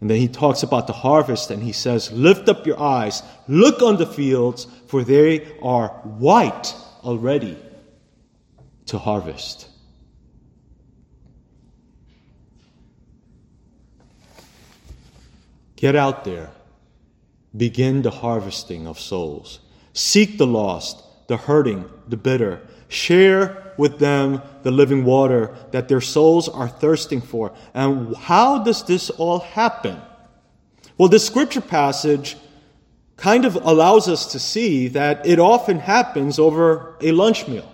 And 0.00 0.10
then 0.10 0.18
he 0.18 0.26
talks 0.26 0.64
about 0.64 0.88
the 0.88 0.92
harvest 0.92 1.52
and 1.52 1.62
he 1.62 1.70
says, 1.70 2.10
Lift 2.10 2.48
up 2.48 2.66
your 2.66 2.80
eyes, 2.80 3.22
look 3.46 3.82
on 3.82 3.98
the 3.98 4.06
fields, 4.06 4.66
for 4.88 5.04
they 5.04 5.56
are 5.62 5.88
white 6.02 6.74
already 7.04 7.56
to 8.86 8.98
harvest. 8.98 9.68
Get 15.76 15.94
out 15.94 16.24
there 16.24 16.50
begin 17.56 18.02
the 18.02 18.10
harvesting 18.10 18.86
of 18.86 18.98
souls. 18.98 19.60
Seek 19.92 20.38
the 20.38 20.46
lost, 20.46 21.02
the 21.28 21.36
hurting, 21.36 21.88
the 22.08 22.16
bitter. 22.16 22.60
Share 22.88 23.74
with 23.76 23.98
them 23.98 24.42
the 24.62 24.70
living 24.70 25.04
water 25.04 25.54
that 25.70 25.88
their 25.88 26.00
souls 26.00 26.48
are 26.48 26.68
thirsting 26.68 27.20
for. 27.20 27.52
And 27.74 28.14
how 28.16 28.62
does 28.62 28.84
this 28.84 29.10
all 29.10 29.40
happen? 29.40 30.00
Well, 30.98 31.08
this 31.08 31.26
scripture 31.26 31.60
passage 31.60 32.36
kind 33.16 33.44
of 33.44 33.56
allows 33.56 34.08
us 34.08 34.32
to 34.32 34.38
see 34.38 34.88
that 34.88 35.26
it 35.26 35.38
often 35.38 35.78
happens 35.78 36.38
over 36.38 36.96
a 37.00 37.12
lunch 37.12 37.46
meal, 37.48 37.70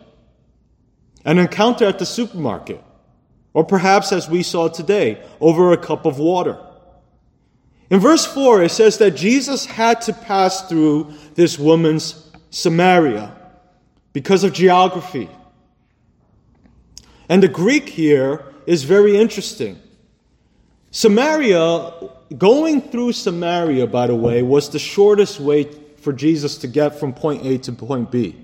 an 1.25 1.39
encounter 1.39 1.87
at 1.87 1.99
the 1.99 2.07
supermarket, 2.07 2.83
or 3.55 3.65
perhaps 3.65 4.13
as 4.13 4.29
we 4.29 4.43
saw 4.43 4.69
today, 4.69 5.23
over 5.41 5.73
a 5.73 5.77
cup 5.77 6.05
of 6.05 6.19
water. 6.19 6.59
In 7.91 8.01
verse 8.01 8.27
4, 8.27 8.65
it 8.65 8.71
says 8.71 8.99
that 8.99 9.13
Jesus 9.13 9.65
had 9.65 10.03
to 10.03 10.13
pass 10.13 10.69
through 10.69 11.13
this 11.35 11.59
woman's 11.59 12.31
Samaria 12.51 13.35
because 14.13 14.45
of 14.45 14.53
geography. 14.53 15.29
And 17.29 17.43
the 17.43 17.49
Greek 17.49 17.89
here 17.89 18.45
is 18.67 18.85
very 18.85 19.17
interesting. 19.17 19.79
Samaria, 20.91 21.93
going 22.37 22.81
through 22.83 23.13
Samaria, 23.13 23.87
by 23.87 24.07
the 24.07 24.15
way, 24.15 24.43
was 24.43 24.71
the 24.71 24.79
shortest 24.79 25.39
way 25.39 25.65
for 26.01 26.13
Jesus 26.13 26.59
to 26.59 26.69
get 26.69 26.99
from 26.99 27.13
point 27.13 27.45
A 27.45 27.59
to 27.59 27.73
point 27.73 28.11
B. 28.11 28.37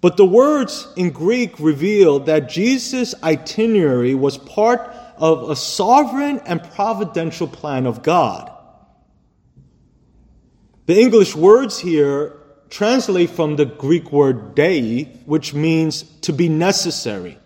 But 0.00 0.16
the 0.16 0.26
words 0.26 0.88
in 0.96 1.10
Greek 1.10 1.58
reveal 1.58 2.18
that 2.20 2.48
Jesus' 2.48 3.14
itinerary 3.22 4.14
was 4.14 4.36
part 4.36 4.80
of 5.16 5.48
a 5.48 5.56
sovereign 5.56 6.40
and 6.44 6.62
providential 6.62 7.46
plan 7.46 7.86
of 7.86 8.02
God. 8.02 8.51
The 10.92 11.00
English 11.00 11.34
words 11.34 11.78
here 11.78 12.36
translate 12.68 13.30
from 13.30 13.56
the 13.56 13.64
Greek 13.64 14.12
word 14.12 14.54
dei, 14.54 15.04
which 15.24 15.54
means 15.54 16.02
to 16.20 16.34
be 16.34 16.50
necessary, 16.50 17.38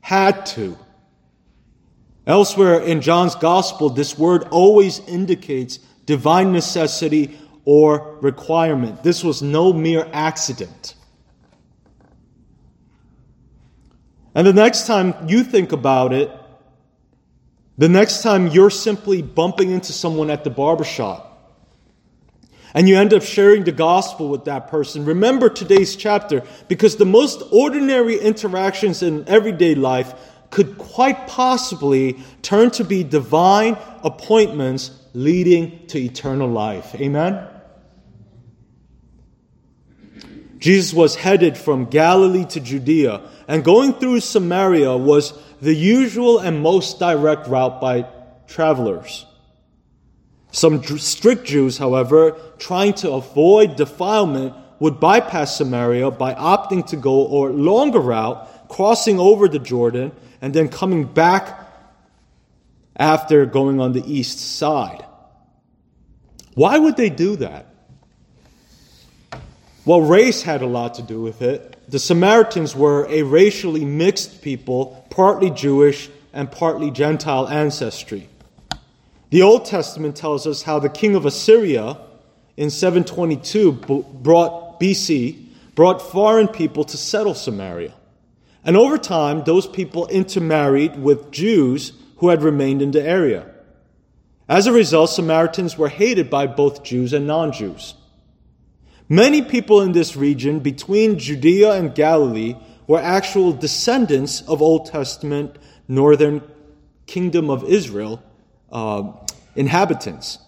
had 0.00 0.46
to. 0.56 0.78
Elsewhere 2.26 2.80
in 2.80 3.02
John's 3.02 3.34
gospel, 3.34 3.90
this 3.90 4.16
word 4.16 4.44
always 4.44 5.00
indicates 5.00 5.80
divine 6.06 6.52
necessity 6.52 7.38
or 7.66 8.16
requirement. 8.22 9.02
This 9.02 9.22
was 9.22 9.42
no 9.42 9.74
mere 9.74 10.08
accident. 10.10 10.94
And 14.34 14.46
the 14.46 14.54
next 14.54 14.86
time 14.86 15.28
you 15.28 15.44
think 15.44 15.72
about 15.72 16.14
it, 16.14 16.30
the 17.76 17.90
next 17.90 18.22
time 18.22 18.46
you're 18.46 18.70
simply 18.70 19.20
bumping 19.20 19.72
into 19.72 19.92
someone 19.92 20.30
at 20.30 20.42
the 20.42 20.48
barbershop 20.48 21.33
and 22.74 22.88
you 22.88 22.98
end 22.98 23.14
up 23.14 23.22
sharing 23.22 23.62
the 23.62 23.72
gospel 23.72 24.28
with 24.28 24.44
that 24.46 24.68
person, 24.68 25.04
remember 25.04 25.48
today's 25.48 25.94
chapter 25.94 26.42
because 26.66 26.96
the 26.96 27.06
most 27.06 27.42
ordinary 27.52 28.18
interactions 28.18 29.02
in 29.02 29.26
everyday 29.28 29.76
life 29.76 30.12
could 30.50 30.76
quite 30.76 31.26
possibly 31.28 32.18
turn 32.42 32.70
to 32.72 32.84
be 32.84 33.04
divine 33.04 33.76
appointments 34.02 34.90
leading 35.12 35.86
to 35.86 35.98
eternal 35.98 36.48
life. 36.48 36.94
Amen? 36.96 37.48
Jesus 40.58 40.92
was 40.92 41.14
headed 41.14 41.58
from 41.58 41.86
Galilee 41.86 42.46
to 42.46 42.60
Judea, 42.60 43.20
and 43.46 43.62
going 43.62 43.92
through 43.92 44.20
Samaria 44.20 44.96
was 44.96 45.34
the 45.60 45.74
usual 45.74 46.38
and 46.38 46.62
most 46.62 46.98
direct 46.98 47.46
route 47.48 47.80
by 47.80 48.06
travelers. 48.46 49.26
Some 50.54 50.84
strict 50.84 51.46
Jews, 51.46 51.78
however, 51.78 52.36
trying 52.58 52.92
to 52.94 53.10
avoid 53.10 53.74
defilement, 53.74 54.54
would 54.78 55.00
bypass 55.00 55.56
Samaria 55.56 56.12
by 56.12 56.32
opting 56.34 56.86
to 56.90 56.96
go 56.96 57.26
a 57.26 57.50
longer 57.50 57.98
route, 57.98 58.68
crossing 58.68 59.18
over 59.18 59.48
the 59.48 59.58
Jordan, 59.58 60.12
and 60.40 60.54
then 60.54 60.68
coming 60.68 61.06
back 61.06 61.58
after 62.94 63.46
going 63.46 63.80
on 63.80 63.94
the 63.94 64.04
east 64.06 64.38
side. 64.38 65.04
Why 66.54 66.78
would 66.78 66.96
they 66.96 67.10
do 67.10 67.34
that? 67.36 67.74
Well, 69.84 70.02
race 70.02 70.42
had 70.42 70.62
a 70.62 70.66
lot 70.66 70.94
to 70.94 71.02
do 71.02 71.20
with 71.20 71.42
it. 71.42 71.76
The 71.88 71.98
Samaritans 71.98 72.76
were 72.76 73.08
a 73.08 73.22
racially 73.22 73.84
mixed 73.84 74.40
people, 74.40 75.04
partly 75.10 75.50
Jewish 75.50 76.08
and 76.32 76.48
partly 76.48 76.92
Gentile 76.92 77.48
ancestry. 77.48 78.28
The 79.34 79.42
Old 79.42 79.64
Testament 79.64 80.14
tells 80.14 80.46
us 80.46 80.62
how 80.62 80.78
the 80.78 80.88
king 80.88 81.16
of 81.16 81.26
Assyria 81.26 81.98
in 82.56 82.70
722 82.70 83.72
brought 83.72 84.78
BC 84.78 85.46
brought 85.74 86.00
foreign 86.00 86.46
people 86.46 86.84
to 86.84 86.96
settle 86.96 87.34
Samaria. 87.34 87.92
And 88.62 88.76
over 88.76 88.96
time, 88.96 89.42
those 89.42 89.66
people 89.66 90.06
intermarried 90.06 91.02
with 91.02 91.32
Jews 91.32 91.94
who 92.18 92.28
had 92.28 92.44
remained 92.44 92.80
in 92.80 92.92
the 92.92 93.02
area. 93.02 93.52
As 94.48 94.68
a 94.68 94.72
result, 94.72 95.10
Samaritans 95.10 95.76
were 95.76 95.88
hated 95.88 96.30
by 96.30 96.46
both 96.46 96.84
Jews 96.84 97.12
and 97.12 97.26
non 97.26 97.50
Jews. 97.50 97.94
Many 99.08 99.42
people 99.42 99.80
in 99.80 99.90
this 99.90 100.14
region 100.14 100.60
between 100.60 101.18
Judea 101.18 101.72
and 101.72 101.92
Galilee 101.92 102.54
were 102.86 103.00
actual 103.00 103.52
descendants 103.52 104.42
of 104.42 104.62
Old 104.62 104.86
Testament 104.86 105.56
northern 105.88 106.40
kingdom 107.06 107.50
of 107.50 107.64
Israel 107.64 108.22
uh, 108.70 109.12
inhabitants. 109.56 110.38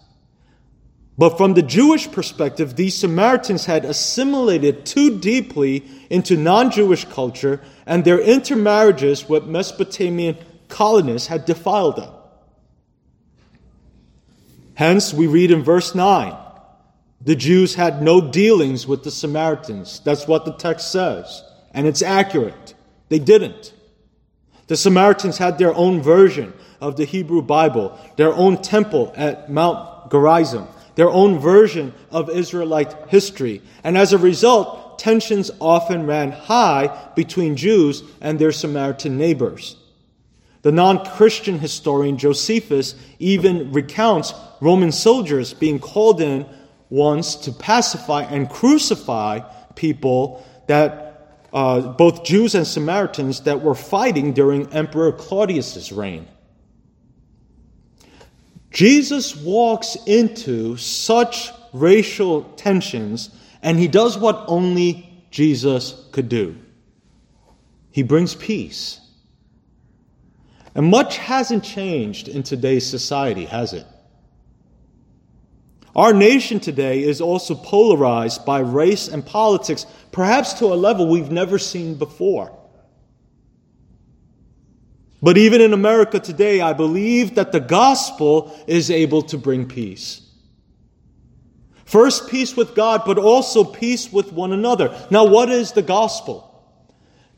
But 1.17 1.37
from 1.37 1.55
the 1.55 1.63
Jewish 1.63 2.11
perspective, 2.11 2.75
these 2.75 2.95
Samaritans 2.95 3.65
had 3.65 3.85
assimilated 3.85 4.85
too 4.85 5.19
deeply 5.19 5.83
into 6.09 6.37
non 6.37 6.69
Jewish 6.69 7.05
culture, 7.05 7.61
and 7.85 8.05
their 8.05 8.19
intermarriages 8.19 9.27
with 9.27 9.45
Mesopotamian 9.45 10.37
colonists 10.67 11.27
had 11.27 11.45
defiled 11.45 11.95
them. 11.95 12.13
Hence, 14.75 15.11
we 15.11 15.25
read 15.25 15.49
in 15.49 15.63
verse 15.63 15.95
9 15.95 16.35
the 17.21 17.35
Jews 17.35 17.75
had 17.75 18.01
no 18.01 18.21
dealings 18.21 18.87
with 18.87 19.03
the 19.03 19.11
Samaritans. 19.11 19.99
That's 20.01 20.27
what 20.27 20.45
the 20.45 20.53
text 20.53 20.91
says. 20.91 21.43
And 21.73 21.87
it's 21.87 22.01
accurate. 22.01 22.75
They 23.09 23.19
didn't. 23.19 23.73
The 24.67 24.77
Samaritans 24.77 25.37
had 25.37 25.57
their 25.57 25.73
own 25.73 26.01
version 26.01 26.53
of 26.81 26.95
the 26.95 27.05
Hebrew 27.05 27.41
Bible, 27.41 27.97
their 28.15 28.33
own 28.33 28.61
temple 28.61 29.13
at 29.15 29.49
Mount 29.51 30.11
Gerizim, 30.11 30.67
their 30.95 31.09
own 31.09 31.39
version 31.39 31.93
of 32.11 32.29
Israelite 32.29 33.09
history. 33.09 33.61
And 33.83 33.97
as 33.97 34.13
a 34.13 34.17
result, 34.17 34.99
tensions 34.99 35.51
often 35.59 36.05
ran 36.05 36.31
high 36.31 37.11
between 37.15 37.55
Jews 37.55 38.03
and 38.21 38.39
their 38.39 38.51
Samaritan 38.51 39.17
neighbors. 39.17 39.75
The 40.63 40.71
non 40.71 41.05
Christian 41.05 41.59
historian 41.59 42.17
Josephus 42.17 42.95
even 43.19 43.71
recounts 43.71 44.33
Roman 44.59 44.91
soldiers 44.91 45.53
being 45.53 45.79
called 45.79 46.19
in 46.19 46.45
once 46.89 47.35
to 47.35 47.51
pacify 47.51 48.23
and 48.23 48.49
crucify 48.49 49.39
people 49.75 50.45
that 50.67 51.07
uh, 51.53 51.81
both 51.93 52.23
Jews 52.23 52.55
and 52.55 52.67
Samaritans 52.67 53.41
that 53.41 53.61
were 53.61 53.75
fighting 53.75 54.33
during 54.33 54.71
Emperor 54.73 55.11
Claudius's 55.11 55.91
reign. 55.91 56.27
Jesus 58.71 59.35
walks 59.35 59.97
into 60.05 60.77
such 60.77 61.51
racial 61.73 62.43
tensions 62.55 63.29
and 63.61 63.79
he 63.79 63.87
does 63.87 64.17
what 64.17 64.45
only 64.47 65.25
Jesus 65.31 66.07
could 66.11 66.29
do. 66.29 66.55
He 67.91 68.03
brings 68.03 68.35
peace. 68.35 68.99
And 70.75 70.85
much 70.91 71.17
hasn't 71.17 71.63
changed 71.63 72.27
in 72.27 72.43
today's 72.43 72.85
society, 72.85 73.45
has 73.45 73.73
it? 73.73 73.85
Our 75.95 76.13
nation 76.13 76.59
today 76.59 77.03
is 77.03 77.21
also 77.21 77.55
polarized 77.55 78.45
by 78.45 78.59
race 78.59 79.07
and 79.07 79.25
politics, 79.25 79.87
perhaps 80.11 80.53
to 80.53 80.65
a 80.65 80.75
level 80.75 81.07
we've 81.09 81.31
never 81.31 81.57
seen 81.57 81.95
before. 81.95 82.56
But 85.21 85.37
even 85.37 85.61
in 85.61 85.73
America 85.73 86.19
today, 86.19 86.61
I 86.61 86.73
believe 86.73 87.35
that 87.35 87.51
the 87.51 87.59
gospel 87.59 88.55
is 88.67 88.91
able 88.91 89.23
to 89.23 89.37
bring 89.37 89.67
peace. 89.67 90.21
First, 91.85 92.29
peace 92.29 92.55
with 92.55 92.75
God, 92.75 93.03
but 93.05 93.17
also 93.17 93.63
peace 93.63 94.11
with 94.11 94.33
one 94.33 94.51
another. 94.51 94.93
Now, 95.09 95.25
what 95.25 95.49
is 95.49 95.71
the 95.71 95.81
gospel? 95.81 96.43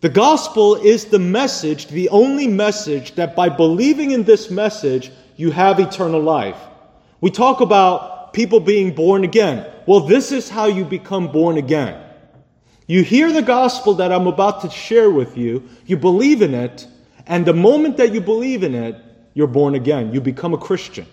The 0.01 0.09
gospel 0.09 0.75
is 0.75 1.05
the 1.05 1.19
message, 1.19 1.87
the 1.87 2.09
only 2.09 2.47
message 2.47 3.15
that 3.15 3.35
by 3.35 3.49
believing 3.49 4.11
in 4.11 4.23
this 4.23 4.49
message, 4.49 5.11
you 5.35 5.51
have 5.51 5.79
eternal 5.79 6.21
life. 6.21 6.57
We 7.21 7.31
talk 7.31 7.61
about 7.61 8.33
people 8.33 8.59
being 8.59 8.95
born 8.95 9.23
again. 9.23 9.71
Well, 9.85 10.01
this 10.01 10.31
is 10.31 10.49
how 10.49 10.65
you 10.65 10.85
become 10.85 11.31
born 11.31 11.57
again. 11.57 12.01
You 12.87 13.03
hear 13.03 13.31
the 13.31 13.41
gospel 13.41 13.93
that 13.95 14.11
I'm 14.11 14.27
about 14.27 14.61
to 14.61 14.69
share 14.69 15.09
with 15.09 15.37
you, 15.37 15.69
you 15.85 15.95
believe 15.95 16.41
in 16.41 16.53
it, 16.53 16.87
and 17.29 17.45
the 17.45 17.53
moment 17.53 17.97
that 17.97 18.13
you 18.13 18.19
believe 18.19 18.63
in 18.63 18.75
it, 18.75 18.95
you're 19.35 19.47
born 19.47 19.75
again. 19.75 20.13
You 20.13 20.19
become 20.19 20.53
a 20.53 20.57
Christian. 20.57 21.05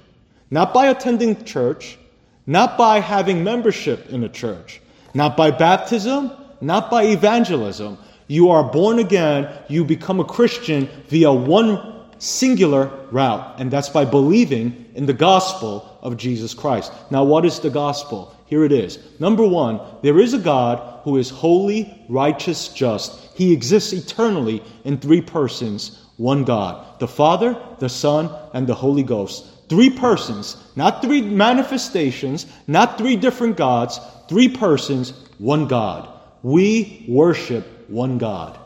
Not 0.51 0.73
by 0.73 0.87
attending 0.87 1.45
church, 1.45 1.99
not 2.47 2.79
by 2.79 3.01
having 3.01 3.45
membership 3.45 4.09
in 4.09 4.25
a 4.25 4.29
church, 4.29 4.81
not 5.15 5.37
by 5.37 5.51
baptism, 5.51 6.33
not 6.61 6.91
by 6.91 7.05
evangelism. 7.05 7.99
You 8.29 8.51
are 8.51 8.65
born 8.65 8.99
again, 8.99 9.49
you 9.69 9.85
become 9.85 10.19
a 10.19 10.25
Christian 10.25 10.89
via 11.09 11.33
one 11.33 11.95
singular 12.19 12.87
route, 13.11 13.61
and 13.61 13.71
that's 13.71 13.91
by 13.91 14.05
believing 14.05 14.87
in 14.95 15.07
the 15.07 15.13
gospel 15.13 15.99
of 16.03 16.17
Jesus 16.17 16.55
Christ. 16.55 16.93
Now, 17.11 17.25
what 17.25 17.45
is 17.45 17.61
the 17.61 17.71
gospel? 17.71 18.35
Here 18.47 18.65
it 18.65 18.73
is. 18.73 18.99
Number 19.19 19.47
one, 19.47 19.81
there 20.03 20.19
is 20.19 20.33
a 20.33 20.39
God 20.39 21.01
who 21.03 21.17
is 21.19 21.31
holy, 21.31 22.05
righteous, 22.09 22.69
just. 22.69 23.37
He 23.37 23.53
exists 23.53 23.93
eternally 23.93 24.63
in 24.85 24.99
three 24.99 25.21
persons, 25.21 26.06
one 26.17 26.45
God 26.45 26.99
the 26.99 27.09
Father, 27.09 27.57
the 27.79 27.89
Son, 27.89 28.31
and 28.55 28.67
the 28.67 28.75
Holy 28.75 29.03
Ghost. 29.03 29.47
Three 29.69 29.91
persons, 29.91 30.57
not 30.77 31.03
three 31.03 31.21
manifestations, 31.21 32.47
not 32.67 32.99
three 32.99 33.17
different 33.17 33.57
gods, 33.57 34.01
three 34.29 34.49
persons, 34.49 35.13
one 35.39 35.67
God. 35.67 36.09
We 36.43 37.05
worship 37.09 37.67
one 37.89 38.19
God. 38.19 38.59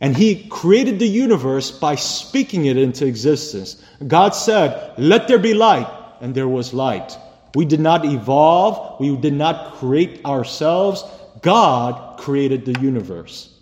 And 0.00 0.14
he 0.14 0.46
created 0.48 0.98
the 0.98 1.08
universe 1.08 1.70
by 1.70 1.94
speaking 1.94 2.66
it 2.66 2.76
into 2.76 3.06
existence. 3.06 3.82
God 4.06 4.30
said, 4.34 4.92
Let 4.98 5.28
there 5.28 5.38
be 5.38 5.54
light, 5.54 5.88
and 6.20 6.34
there 6.34 6.48
was 6.48 6.74
light. 6.74 7.16
We 7.54 7.64
did 7.64 7.80
not 7.80 8.04
evolve, 8.04 9.00
we 9.00 9.16
did 9.16 9.32
not 9.32 9.76
create 9.76 10.24
ourselves. 10.26 11.02
God 11.40 12.18
created 12.18 12.66
the 12.66 12.78
universe. 12.80 13.55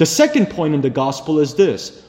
The 0.00 0.06
second 0.06 0.48
point 0.48 0.72
in 0.74 0.80
the 0.80 0.88
gospel 0.88 1.40
is 1.40 1.56
this 1.56 2.02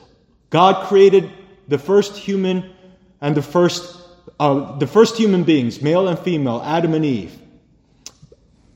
God 0.49 0.87
created 0.87 1.29
the 1.67 1.77
first 1.77 2.15
human 2.15 2.73
and 3.19 3.35
the 3.35 3.41
first, 3.41 3.99
uh, 4.39 4.77
the 4.77 4.87
first 4.87 5.17
human 5.17 5.43
beings, 5.43 5.81
male 5.81 6.07
and 6.07 6.17
female, 6.17 6.61
Adam 6.63 6.93
and 6.93 7.03
Eve. 7.03 7.37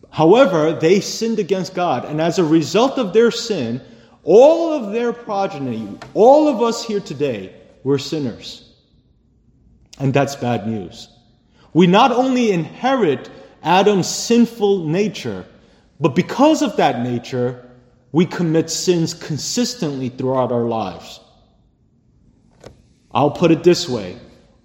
However, 0.09 0.73
they 0.73 0.99
sinned 0.99 1.39
against 1.39 1.73
God, 1.73 2.03
and 2.03 2.19
as 2.19 2.39
a 2.39 2.43
result 2.43 2.97
of 2.97 3.13
their 3.13 3.31
sin, 3.31 3.79
all 4.25 4.73
of 4.73 4.91
their 4.91 5.13
progeny, 5.13 5.97
all 6.13 6.49
of 6.49 6.61
us 6.61 6.83
here 6.83 6.99
today, 6.99 7.55
were 7.85 7.97
sinners. 7.97 8.69
And 9.97 10.13
that's 10.13 10.35
bad 10.35 10.67
news. 10.67 11.07
We 11.71 11.87
not 11.87 12.11
only 12.11 12.51
inherit 12.51 13.29
Adam's 13.63 14.09
sinful 14.09 14.83
nature, 14.89 15.45
but 16.01 16.15
because 16.15 16.61
of 16.61 16.75
that 16.75 17.01
nature, 17.01 17.64
we 18.15 18.25
commit 18.25 18.69
sins 18.69 19.13
consistently 19.13 20.07
throughout 20.07 20.49
our 20.49 20.63
lives. 20.63 21.19
I'll 23.11 23.31
put 23.31 23.51
it 23.51 23.61
this 23.61 23.89
way 23.89 24.17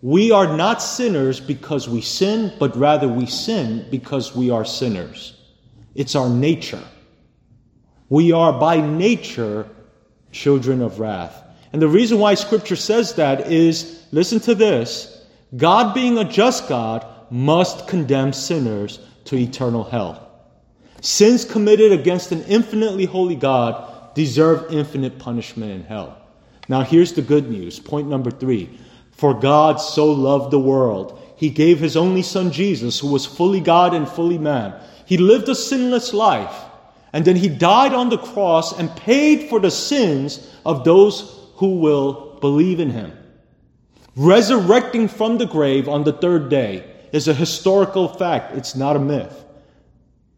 we 0.02 0.30
are 0.30 0.56
not 0.56 0.80
sinners 0.80 1.40
because 1.40 1.88
we 1.88 2.00
sin, 2.00 2.52
but 2.60 2.76
rather 2.76 3.08
we 3.08 3.26
sin 3.26 3.86
because 3.90 4.36
we 4.36 4.50
are 4.50 4.64
sinners. 4.64 5.36
It's 5.96 6.14
our 6.14 6.28
nature. 6.30 6.84
We 8.08 8.30
are 8.30 8.52
by 8.52 8.80
nature 8.80 9.68
children 10.30 10.80
of 10.80 11.00
wrath. 11.00 11.42
And 11.72 11.82
the 11.82 11.88
reason 11.88 12.20
why 12.20 12.34
Scripture 12.34 12.76
says 12.76 13.14
that 13.14 13.50
is 13.50 14.06
listen 14.12 14.38
to 14.40 14.54
this 14.54 15.26
God, 15.56 15.92
being 15.92 16.18
a 16.18 16.24
just 16.24 16.68
God, 16.68 17.04
must 17.30 17.88
condemn 17.88 18.32
sinners 18.32 19.00
to 19.24 19.36
eternal 19.36 19.82
hell. 19.82 20.29
Sins 21.00 21.44
committed 21.44 21.92
against 21.92 22.32
an 22.32 22.42
infinitely 22.44 23.06
holy 23.06 23.36
God 23.36 24.14
deserve 24.14 24.72
infinite 24.72 25.18
punishment 25.18 25.72
in 25.72 25.84
hell. 25.84 26.18
Now, 26.68 26.82
here's 26.82 27.12
the 27.12 27.22
good 27.22 27.50
news. 27.50 27.80
Point 27.80 28.08
number 28.08 28.30
three 28.30 28.78
For 29.12 29.34
God 29.34 29.80
so 29.80 30.10
loved 30.10 30.50
the 30.50 30.60
world, 30.60 31.20
he 31.36 31.50
gave 31.50 31.80
his 31.80 31.96
only 31.96 32.22
Son 32.22 32.52
Jesus, 32.52 33.00
who 33.00 33.10
was 33.10 33.24
fully 33.24 33.60
God 33.60 33.94
and 33.94 34.08
fully 34.08 34.38
man. 34.38 34.74
He 35.06 35.16
lived 35.16 35.48
a 35.48 35.54
sinless 35.54 36.12
life, 36.12 36.54
and 37.12 37.24
then 37.24 37.36
he 37.36 37.48
died 37.48 37.94
on 37.94 38.10
the 38.10 38.18
cross 38.18 38.78
and 38.78 38.94
paid 38.96 39.48
for 39.48 39.58
the 39.58 39.70
sins 39.70 40.54
of 40.64 40.84
those 40.84 41.36
who 41.56 41.78
will 41.78 42.38
believe 42.40 42.78
in 42.78 42.90
him. 42.90 43.12
Resurrecting 44.16 45.08
from 45.08 45.38
the 45.38 45.46
grave 45.46 45.88
on 45.88 46.04
the 46.04 46.12
third 46.12 46.48
day 46.48 46.84
is 47.12 47.26
a 47.26 47.34
historical 47.34 48.08
fact, 48.08 48.54
it's 48.56 48.76
not 48.76 48.96
a 48.96 49.00
myth. 49.00 49.44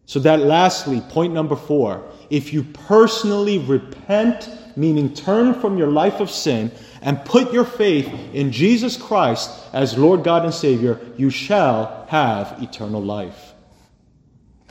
So, 0.06 0.18
that 0.20 0.40
lastly, 0.40 1.00
point 1.08 1.32
number 1.32 1.56
four 1.56 2.04
if 2.30 2.52
you 2.52 2.62
personally 2.62 3.58
repent, 3.58 4.48
meaning 4.74 5.12
turn 5.12 5.52
from 5.60 5.76
your 5.76 5.90
life 5.90 6.20
of 6.20 6.30
sin, 6.30 6.72
and 7.02 7.22
put 7.24 7.52
your 7.52 7.64
faith 7.64 8.08
in 8.32 8.50
Jesus 8.52 8.96
Christ 8.96 9.50
as 9.72 9.98
Lord 9.98 10.24
God 10.24 10.44
and 10.44 10.54
Savior, 10.54 10.98
you 11.16 11.28
shall 11.28 12.06
have 12.08 12.62
eternal 12.62 13.02
life. 13.02 13.52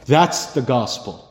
That's 0.06 0.54
the 0.54 0.62
gospel. 0.62 1.28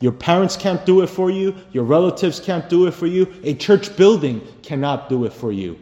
Your 0.00 0.12
parents 0.12 0.56
can't 0.56 0.84
do 0.86 1.02
it 1.02 1.08
for 1.08 1.30
you. 1.30 1.54
Your 1.72 1.84
relatives 1.84 2.40
can't 2.40 2.68
do 2.68 2.86
it 2.86 2.92
for 2.92 3.06
you. 3.06 3.32
A 3.42 3.54
church 3.54 3.96
building 3.96 4.40
cannot 4.62 5.08
do 5.08 5.24
it 5.24 5.32
for 5.32 5.52
you. 5.52 5.78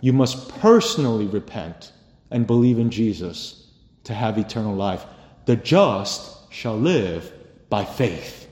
You 0.00 0.12
must 0.12 0.48
personally 0.60 1.26
repent 1.26 1.92
and 2.30 2.46
believe 2.46 2.78
in 2.78 2.90
Jesus 2.90 3.65
to 4.06 4.14
have 4.14 4.38
eternal 4.38 4.74
life. 4.74 5.04
The 5.44 5.56
just 5.56 6.52
shall 6.52 6.76
live 6.76 7.32
by 7.68 7.84
faith. 7.84 8.48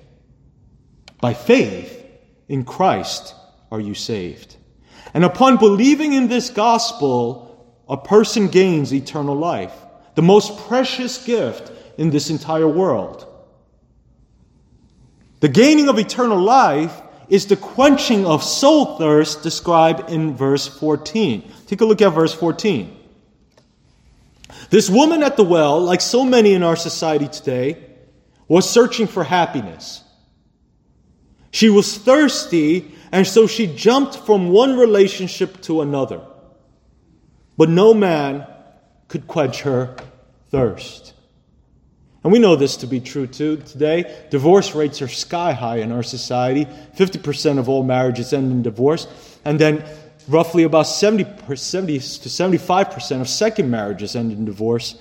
By 1.21 1.35
faith 1.35 2.05
in 2.49 2.65
Christ 2.65 3.35
are 3.73 3.81
you 3.81 3.95
saved. 3.95 4.57
And 5.13 5.25
upon 5.25 5.57
believing 5.57 6.13
in 6.13 6.29
this 6.29 6.51
gospel, 6.51 7.83
a 7.89 7.97
person 7.97 8.49
gains 8.49 8.93
eternal 8.93 9.37
life, 9.37 9.75
the 10.15 10.23
most 10.23 10.59
precious 10.69 11.25
gift 11.25 11.71
in 11.99 12.11
this 12.11 12.31
entire 12.31 12.69
world. 12.69 13.27
The 15.41 15.49
gaining 15.49 15.89
of 15.89 15.99
eternal 15.99 16.41
life 16.41 17.01
is 17.29 17.47
the 17.47 17.57
quenching 17.57 18.27
of 18.27 18.43
soul 18.43 18.99
thirst 18.99 19.43
described 19.43 20.11
in 20.11 20.37
verse 20.37 20.67
14. 20.67 21.53
Take 21.67 21.81
a 21.81 21.85
look 21.85 22.03
at 22.03 22.11
verse 22.11 22.35
14. 22.35 23.04
This 24.75 24.91
woman 24.91 25.23
at 25.23 25.37
the 25.37 25.45
well, 25.45 25.81
like 25.81 26.01
so 26.01 26.25
many 26.25 26.53
in 26.53 26.65
our 26.65 26.75
society 26.75 27.29
today, 27.29 27.81
was 28.49 28.69
searching 28.69 29.07
for 29.07 29.23
happiness. 29.23 30.03
She 31.53 31.71
was 31.71 31.97
thirsty, 31.97 32.93
and 33.13 33.25
so 33.25 33.47
she 33.47 33.69
jumped 33.69 34.17
from 34.17 34.49
one 34.49 34.77
relationship 34.77 35.61
to 35.63 35.81
another. 35.81 36.23
But 37.57 37.69
no 37.69 37.95
man 37.95 38.49
could 39.07 39.29
quench 39.29 39.61
her 39.61 39.95
thirst. 40.51 41.13
And 42.25 42.33
we 42.33 42.41
know 42.41 42.57
this 42.57 42.79
to 42.79 42.89
be 42.89 42.99
true 42.99 43.29
too 43.29 43.59
today. 43.59 44.27
Divorce 44.31 44.75
rates 44.75 45.01
are 45.03 45.07
sky 45.07 45.53
high 45.53 45.77
in 45.77 45.93
our 45.93 46.03
society. 46.03 46.67
50% 46.97 47.61
of 47.61 47.69
all 47.69 47.85
marriages 47.85 48.33
end 48.33 48.51
in 48.51 48.63
divorce. 48.63 49.07
And 49.45 49.61
then 49.61 49.85
roughly 50.29 50.63
about 50.63 50.87
70, 50.87 51.57
70 51.57 51.99
to 51.99 52.29
75% 52.29 53.21
of 53.21 53.29
second 53.29 53.71
marriages 53.71 54.17
end 54.17 54.33
in 54.33 54.45
divorce. 54.45 54.97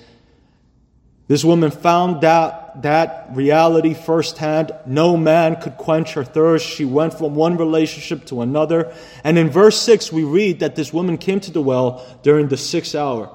This 1.26 1.42
woman 1.42 1.70
found 1.70 2.20
that, 2.20 2.82
that 2.82 3.28
reality 3.32 3.94
firsthand. 3.94 4.72
No 4.86 5.16
man 5.16 5.56
could 5.56 5.78
quench 5.78 6.12
her 6.14 6.24
thirst. 6.24 6.66
She 6.66 6.84
went 6.84 7.14
from 7.14 7.34
one 7.34 7.56
relationship 7.56 8.26
to 8.26 8.42
another. 8.42 8.94
And 9.22 9.38
in 9.38 9.48
verse 9.48 9.80
6, 9.80 10.12
we 10.12 10.24
read 10.24 10.60
that 10.60 10.76
this 10.76 10.92
woman 10.92 11.16
came 11.16 11.40
to 11.40 11.50
the 11.50 11.62
well 11.62 12.04
during 12.22 12.48
the 12.48 12.58
sixth 12.58 12.94
hour. 12.94 13.30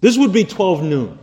This 0.00 0.16
would 0.16 0.32
be 0.32 0.44
12 0.44 0.84
noon. 0.84 1.18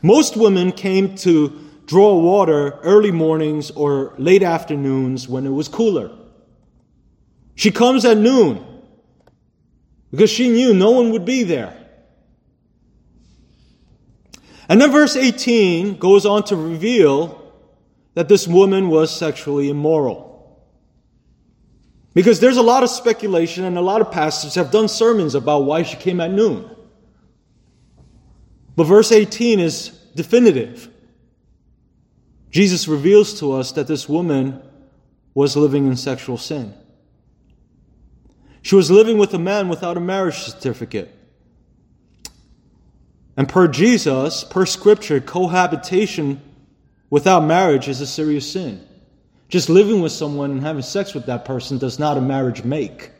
Most 0.00 0.36
women 0.36 0.72
came 0.72 1.16
to 1.16 1.58
draw 1.84 2.18
water 2.18 2.78
early 2.82 3.10
mornings 3.10 3.70
or 3.70 4.14
late 4.16 4.42
afternoons 4.42 5.28
when 5.28 5.44
it 5.44 5.50
was 5.50 5.68
cooler. 5.68 6.10
She 7.58 7.72
comes 7.72 8.04
at 8.04 8.16
noon 8.16 8.64
because 10.12 10.30
she 10.30 10.48
knew 10.48 10.72
no 10.72 10.92
one 10.92 11.10
would 11.10 11.24
be 11.24 11.42
there. 11.42 11.76
And 14.68 14.80
then 14.80 14.92
verse 14.92 15.16
18 15.16 15.98
goes 15.98 16.24
on 16.24 16.44
to 16.44 16.56
reveal 16.56 17.52
that 18.14 18.28
this 18.28 18.46
woman 18.46 18.90
was 18.90 19.14
sexually 19.14 19.70
immoral. 19.70 20.62
Because 22.14 22.38
there's 22.38 22.58
a 22.58 22.62
lot 22.62 22.84
of 22.84 22.90
speculation, 22.90 23.64
and 23.64 23.76
a 23.76 23.80
lot 23.80 24.02
of 24.02 24.12
pastors 24.12 24.54
have 24.54 24.70
done 24.70 24.86
sermons 24.86 25.34
about 25.34 25.64
why 25.64 25.82
she 25.82 25.96
came 25.96 26.20
at 26.20 26.30
noon. 26.30 26.70
But 28.76 28.84
verse 28.84 29.10
18 29.10 29.58
is 29.58 29.88
definitive. 30.14 30.88
Jesus 32.52 32.86
reveals 32.86 33.40
to 33.40 33.50
us 33.50 33.72
that 33.72 33.88
this 33.88 34.08
woman 34.08 34.62
was 35.34 35.56
living 35.56 35.88
in 35.88 35.96
sexual 35.96 36.38
sin. 36.38 36.72
She 38.68 38.74
was 38.74 38.90
living 38.90 39.16
with 39.16 39.32
a 39.32 39.38
man 39.38 39.70
without 39.70 39.96
a 39.96 40.00
marriage 40.00 40.40
certificate. 40.40 41.10
And 43.34 43.48
per 43.48 43.66
Jesus, 43.66 44.44
per 44.44 44.66
scripture, 44.66 45.20
cohabitation 45.20 46.42
without 47.08 47.44
marriage 47.44 47.88
is 47.88 48.02
a 48.02 48.06
serious 48.06 48.52
sin. 48.52 48.86
Just 49.48 49.70
living 49.70 50.02
with 50.02 50.12
someone 50.12 50.50
and 50.50 50.60
having 50.60 50.82
sex 50.82 51.14
with 51.14 51.24
that 51.24 51.46
person 51.46 51.78
does 51.78 51.98
not 51.98 52.18
a 52.18 52.20
marriage 52.20 52.62
make, 52.62 53.10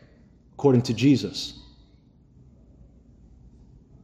according 0.52 0.82
to 0.82 0.92
Jesus. 0.92 1.58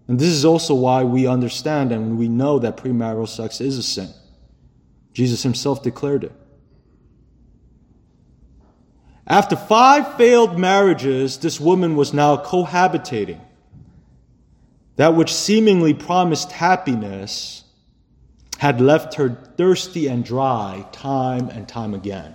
And 0.09 0.19
this 0.19 0.31
is 0.31 0.47
also 0.47 0.75
why 0.75 1.05
we 1.05 1.27
understand 1.27 1.93
and 1.93 2.17
we 2.17 2.27
know 2.27 2.59
that 2.61 2.79
premarital 2.79 3.29
sex 3.29 3.61
is 3.61 3.77
a 3.77 3.83
sin. 3.83 4.09
Jesus 5.13 5.43
himself 5.43 5.83
declared 5.83 6.25
it. 6.25 6.33
After 9.27 9.57
five 9.57 10.17
failed 10.17 10.59
marriages, 10.59 11.39
this 11.39 11.59
woman 11.59 11.97
was 11.97 12.13
now 12.13 12.37
cohabitating. 12.37 13.41
That 14.97 15.15
which 15.15 15.35
seemingly 15.35 15.95
promised 15.95 16.53
happiness 16.53 17.65
had 18.59 18.81
left 18.81 19.15
her 19.15 19.31
thirsty 19.57 20.07
and 20.07 20.25
dry 20.25 20.87
time 20.93 21.49
and 21.49 21.67
time 21.67 21.95
again. 21.95 22.35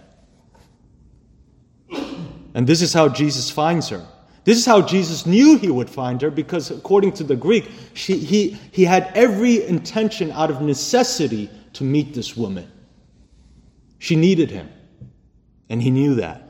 And 2.53 2.67
this 2.67 2.81
is 2.81 2.91
how 2.93 3.07
Jesus 3.07 3.49
finds 3.49 3.89
her. 3.89 4.05
This 4.43 4.57
is 4.57 4.65
how 4.65 4.81
Jesus 4.81 5.25
knew 5.25 5.57
he 5.57 5.69
would 5.69 5.89
find 5.89 6.21
her 6.21 6.31
because, 6.31 6.71
according 6.71 7.13
to 7.13 7.23
the 7.23 7.35
Greek, 7.35 7.69
she, 7.93 8.17
he, 8.17 8.57
he 8.71 8.83
had 8.83 9.11
every 9.13 9.65
intention 9.65 10.31
out 10.31 10.49
of 10.49 10.61
necessity 10.61 11.49
to 11.73 11.83
meet 11.83 12.13
this 12.15 12.35
woman. 12.35 12.69
She 13.99 14.15
needed 14.15 14.49
him, 14.49 14.69
and 15.69 15.81
he 15.81 15.91
knew 15.91 16.15
that. 16.15 16.48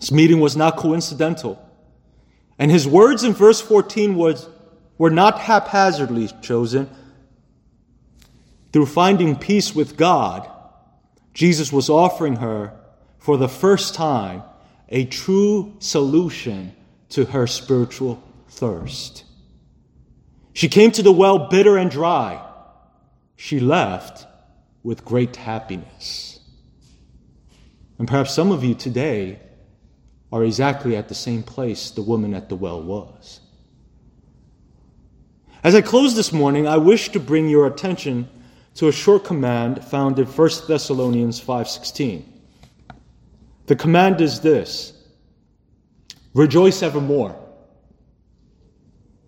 This 0.00 0.10
meeting 0.10 0.40
was 0.40 0.56
not 0.56 0.76
coincidental. 0.76 1.62
And 2.58 2.70
his 2.70 2.88
words 2.88 3.22
in 3.22 3.34
verse 3.34 3.60
14 3.60 4.16
was, 4.16 4.48
were 4.96 5.10
not 5.10 5.38
haphazardly 5.38 6.28
chosen. 6.40 6.90
Through 8.72 8.86
finding 8.86 9.36
peace 9.36 9.74
with 9.74 9.96
God, 9.96 10.50
Jesus 11.34 11.72
was 11.72 11.90
offering 11.90 12.36
her 12.36 12.72
for 13.18 13.36
the 13.36 13.48
first 13.48 13.94
time, 13.94 14.42
a 14.88 15.04
true 15.04 15.74
solution 15.78 16.74
to 17.10 17.26
her 17.26 17.46
spiritual 17.46 18.22
thirst. 18.48 19.24
She 20.54 20.68
came 20.68 20.90
to 20.92 21.02
the 21.02 21.12
well 21.12 21.48
bitter 21.48 21.76
and 21.76 21.90
dry. 21.90 22.46
She 23.36 23.60
left 23.60 24.26
with 24.82 25.04
great 25.04 25.36
happiness. 25.36 26.40
And 27.98 28.08
perhaps 28.08 28.34
some 28.34 28.50
of 28.50 28.64
you 28.64 28.74
today 28.74 29.40
are 30.32 30.44
exactly 30.44 30.96
at 30.96 31.08
the 31.08 31.14
same 31.14 31.42
place 31.42 31.90
the 31.90 32.02
woman 32.02 32.34
at 32.34 32.48
the 32.48 32.56
well 32.56 32.82
was. 32.82 33.40
As 35.62 35.74
I 35.74 35.82
close 35.82 36.14
this 36.14 36.32
morning, 36.32 36.66
I 36.66 36.78
wish 36.78 37.10
to 37.10 37.20
bring 37.20 37.48
your 37.48 37.66
attention 37.66 38.28
to 38.76 38.88
a 38.88 38.92
short 38.92 39.24
command 39.24 39.84
found 39.84 40.18
in 40.18 40.26
1 40.26 40.68
Thessalonians 40.68 41.40
5:16. 41.40 42.24
The 43.66 43.76
command 43.76 44.20
is 44.20 44.40
this: 44.40 44.92
Rejoice 46.34 46.82
evermore. 46.82 47.36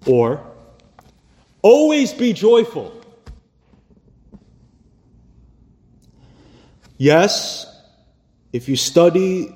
Or 0.07 0.41
always 1.61 2.13
be 2.13 2.33
joyful. 2.33 2.93
Yes, 6.97 7.67
if 8.53 8.69
you 8.69 8.77
study 8.77 9.55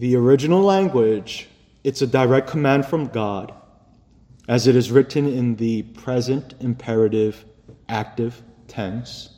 the 0.00 0.16
original 0.16 0.62
language, 0.62 1.46
it's 1.84 2.00
a 2.00 2.06
direct 2.06 2.48
command 2.48 2.86
from 2.86 3.08
God, 3.08 3.52
as 4.48 4.66
it 4.66 4.74
is 4.74 4.90
written 4.90 5.26
in 5.26 5.56
the 5.56 5.82
present 5.82 6.54
imperative 6.58 7.44
active 7.86 8.42
tense. 8.66 9.28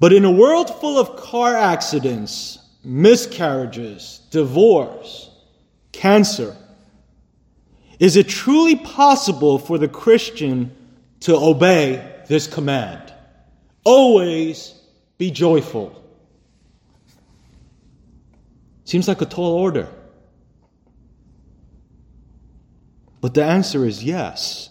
But 0.00 0.14
in 0.14 0.24
a 0.24 0.30
world 0.30 0.74
full 0.80 0.98
of 0.98 1.16
car 1.16 1.54
accidents, 1.54 2.58
miscarriages, 2.82 4.22
divorce, 4.30 5.30
cancer, 5.92 6.56
is 7.98 8.16
it 8.16 8.26
truly 8.26 8.76
possible 8.76 9.58
for 9.58 9.76
the 9.76 9.88
Christian 9.88 10.74
to 11.20 11.36
obey 11.36 12.22
this 12.26 12.46
command? 12.46 13.12
Always 13.84 14.80
be 15.18 15.30
joyful. 15.30 16.03
Seems 18.84 19.08
like 19.08 19.20
a 19.20 19.26
tall 19.26 19.52
order. 19.52 19.88
But 23.20 23.34
the 23.34 23.44
answer 23.44 23.86
is 23.86 24.04
yes. 24.04 24.68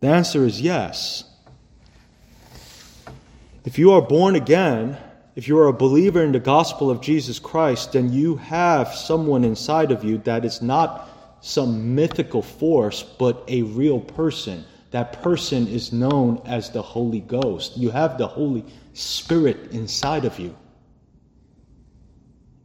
The 0.00 0.08
answer 0.08 0.44
is 0.44 0.60
yes. 0.60 1.24
If 3.64 3.78
you 3.78 3.90
are 3.92 4.00
born 4.00 4.36
again, 4.36 4.96
if 5.34 5.48
you 5.48 5.58
are 5.58 5.66
a 5.66 5.72
believer 5.72 6.22
in 6.22 6.32
the 6.32 6.40
gospel 6.40 6.88
of 6.88 7.00
Jesus 7.00 7.38
Christ, 7.38 7.92
then 7.92 8.12
you 8.12 8.36
have 8.36 8.94
someone 8.94 9.44
inside 9.44 9.90
of 9.90 10.04
you 10.04 10.18
that 10.18 10.44
is 10.44 10.62
not 10.62 11.08
some 11.40 11.94
mythical 11.94 12.42
force, 12.42 13.02
but 13.02 13.44
a 13.48 13.62
real 13.62 14.00
person. 14.00 14.64
That 14.92 15.22
person 15.22 15.68
is 15.68 15.92
known 15.92 16.40
as 16.46 16.70
the 16.70 16.82
Holy 16.82 17.20
Ghost. 17.20 17.76
You 17.76 17.90
have 17.90 18.18
the 18.18 18.26
Holy 18.26 18.64
Spirit 18.94 19.72
inside 19.72 20.24
of 20.24 20.38
you. 20.38 20.56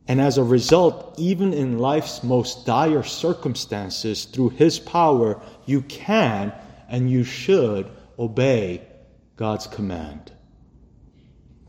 And 0.08 0.20
as 0.20 0.38
a 0.38 0.44
result, 0.44 1.16
even 1.18 1.54
in 1.54 1.80
life's 1.80 2.24
most 2.24 2.66
dire 2.66 3.04
circumstances, 3.04 4.26
through 4.26 4.50
His 4.50 4.80
power, 4.80 5.42
you 5.66 5.82
can 5.82 6.54
and 6.90 7.10
you 7.10 7.24
should 7.24 7.90
obey 8.20 8.82
God's 9.38 9.68
command. 9.68 10.32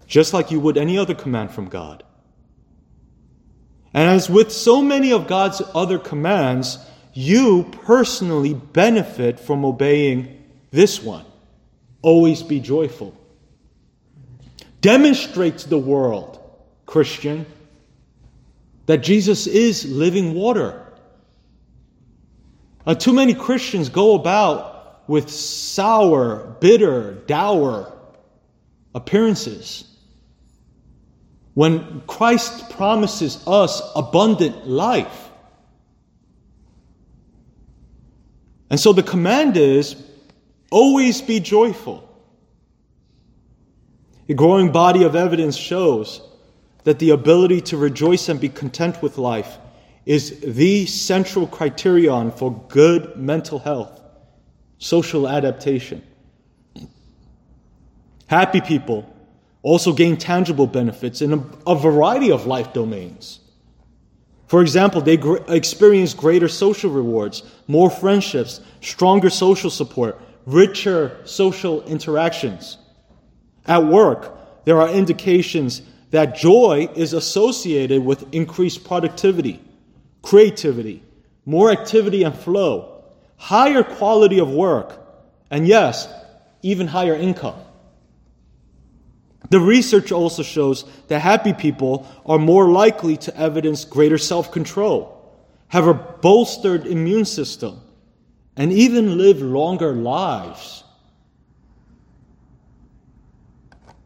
Just 0.07 0.35
like 0.35 0.51
you 0.51 0.61
would 0.61 0.77
any 0.77 0.99
other 0.99 1.14
command 1.14 1.53
from 1.53 1.68
God. 1.68 2.03
And 3.94 4.11
as 4.11 4.29
with 4.29 4.53
so 4.53 4.83
many 4.83 5.12
of 5.12 5.29
God's 5.29 5.62
other 5.75 5.99
commands, 5.99 6.79
you 7.12 7.70
personally 7.83 8.55
benefit 8.55 9.38
from 9.38 9.64
obeying 9.64 10.44
this 10.73 11.01
one. 11.01 11.25
Always 12.03 12.42
be 12.42 12.59
joyful. 12.59 13.16
Demonstrate 14.81 15.59
to 15.59 15.68
the 15.68 15.79
world, 15.79 16.40
Christian, 16.85 17.47
that 18.87 18.99
Jesus 18.99 19.47
is 19.47 19.85
living 19.85 20.35
water. 20.35 20.81
Uh, 22.87 22.94
too 22.94 23.12
many 23.12 23.35
Christians 23.35 23.88
go 23.88 24.14
about 24.14 25.09
with 25.09 25.31
sour, 25.31 26.57
bitter, 26.61 27.14
dour 27.27 27.92
appearances. 28.94 29.85
When 31.55 32.03
Christ 32.07 32.70
promises 32.70 33.42
us 33.47 33.81
abundant 33.94 34.66
life. 34.66 35.31
And 38.70 38.81
so 38.81 38.92
the 38.92 39.03
command 39.03 39.57
is 39.57 39.97
always 40.70 41.23
be 41.23 41.38
joyful. 41.40 42.09
A 44.29 44.35
growing 44.35 44.73
body 44.73 45.05
of 45.05 45.14
evidence 45.14 45.57
shows 45.57 46.20
that 46.85 46.99
the 46.99 47.11
ability 47.11 47.61
to 47.62 47.77
rejoice 47.77 48.29
and 48.29 48.40
be 48.40 48.49
content 48.49 49.03
with 49.03 49.18
life 49.18 49.59
is 50.07 50.40
the 50.40 50.87
central 50.87 51.47
criterion 51.47 52.31
for 52.31 52.53
good 52.68 53.16
mental 53.16 53.59
health, 53.59 54.01
social 54.79 55.27
adaptation. 55.27 56.03
Happy 58.27 58.61
people 58.61 59.11
also 59.62 59.92
gain 59.92 60.16
tangible 60.16 60.66
benefits 60.66 61.23
in 61.23 61.33
a, 61.33 61.42
a 61.66 61.75
variety 61.75 62.31
of 62.31 62.47
life 62.47 62.73
domains. 62.75 63.40
For 64.47 64.61
example, 64.61 65.01
they 65.01 65.16
gr- 65.16 65.38
experience 65.49 66.12
greater 66.12 66.49
social 66.49 66.90
rewards, 66.90 67.42
more 67.66 67.88
friendships, 67.88 68.61
stronger 68.83 69.31
social 69.31 69.70
support, 69.70 70.20
richer 70.44 71.18
social 71.25 71.83
interactions. 71.85 72.77
At 73.66 73.85
work, 73.85 74.37
there 74.66 74.81
are 74.81 74.90
indications 74.90 75.81
that 76.14 76.37
joy 76.37 76.88
is 76.94 77.12
associated 77.12 78.05
with 78.05 78.33
increased 78.33 78.85
productivity, 78.85 79.61
creativity, 80.22 81.03
more 81.44 81.72
activity 81.72 82.22
and 82.22 82.33
flow, 82.37 83.03
higher 83.37 83.83
quality 83.83 84.38
of 84.38 84.48
work, 84.48 84.96
and 85.50 85.66
yes, 85.66 86.09
even 86.62 86.87
higher 86.87 87.16
income. 87.16 87.59
The 89.50 89.59
research 89.59 90.12
also 90.12 90.44
shows 90.44 90.85
that 91.09 91.18
happy 91.18 91.53
people 91.53 92.07
are 92.24 92.38
more 92.38 92.70
likely 92.70 93.16
to 93.16 93.37
evidence 93.37 93.85
greater 93.85 94.16
self 94.16 94.53
control, 94.53 95.37
have 95.66 95.88
a 95.88 95.94
bolstered 95.94 96.87
immune 96.87 97.24
system, 97.24 97.81
and 98.57 98.72
even 98.72 99.18
live 99.18 99.42
longer 99.42 99.92
lives. 99.92 100.85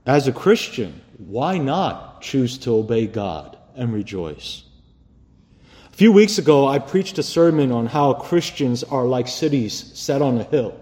As 0.07 0.27
a 0.27 0.33
Christian, 0.33 1.03
why 1.19 1.59
not 1.59 2.23
choose 2.23 2.59
to 2.59 2.77
obey 2.77 3.09
God 3.09 3.59
and 3.75 3.93
rejoice? 3.93 4.63
A 5.93 5.97
few 5.97 6.13
weeks 6.13 6.39
ago, 6.39 6.69
I 6.69 6.79
preached 6.79 7.19
a 7.19 7.25
sermon 7.25 7.73
on 7.73 7.87
how 7.87 8.15
Christians 8.15 8.85
are 8.85 9.05
like 9.05 9.27
cities 9.27 9.93
set 9.95 10.23
on 10.23 10.39
a 10.39 10.45
hill. 10.45 10.79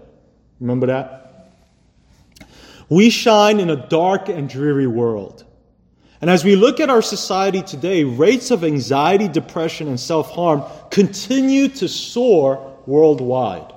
Remember 0.59 0.87
that? 0.87 1.53
We 2.87 3.09
shine 3.09 3.59
in 3.59 3.71
a 3.71 3.87
dark 3.89 4.29
and 4.29 4.47
dreary 4.47 4.85
world. 4.85 5.43
And 6.21 6.29
as 6.29 6.43
we 6.43 6.55
look 6.55 6.79
at 6.79 6.91
our 6.91 7.01
society 7.01 7.63
today, 7.63 8.03
rates 8.03 8.51
of 8.51 8.63
anxiety, 8.63 9.27
depression, 9.27 9.87
and 9.87 9.99
self 9.99 10.31
harm 10.31 10.63
continue 10.91 11.67
to 11.69 11.87
soar 11.87 12.77
worldwide. 12.85 13.73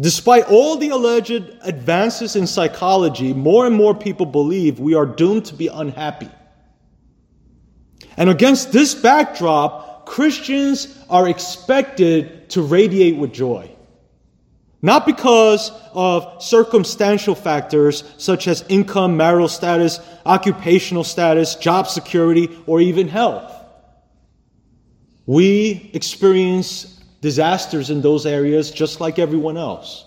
Despite 0.00 0.48
all 0.48 0.76
the 0.76 0.88
alleged 0.88 1.30
advances 1.62 2.34
in 2.34 2.46
psychology, 2.46 3.34
more 3.34 3.66
and 3.66 3.74
more 3.74 3.94
people 3.94 4.26
believe 4.26 4.80
we 4.80 4.94
are 4.94 5.06
doomed 5.06 5.44
to 5.46 5.54
be 5.54 5.68
unhappy. 5.68 6.30
And 8.16 8.30
against 8.30 8.72
this 8.72 8.94
backdrop, 8.94 10.06
Christians 10.06 10.98
are 11.08 11.28
expected 11.28 12.50
to 12.50 12.62
radiate 12.62 13.16
with 13.16 13.32
joy. 13.32 13.70
Not 14.80 15.06
because 15.06 15.70
of 15.92 16.42
circumstantial 16.42 17.36
factors 17.36 18.02
such 18.18 18.48
as 18.48 18.64
income, 18.68 19.16
marital 19.16 19.48
status, 19.48 20.00
occupational 20.26 21.04
status, 21.04 21.54
job 21.54 21.86
security, 21.86 22.48
or 22.66 22.80
even 22.80 23.06
health. 23.06 23.50
We 25.24 25.90
experience 25.94 27.00
disasters 27.22 27.88
in 27.88 28.02
those 28.02 28.26
areas 28.26 28.70
just 28.70 29.00
like 29.00 29.18
everyone 29.18 29.56
else. 29.56 30.04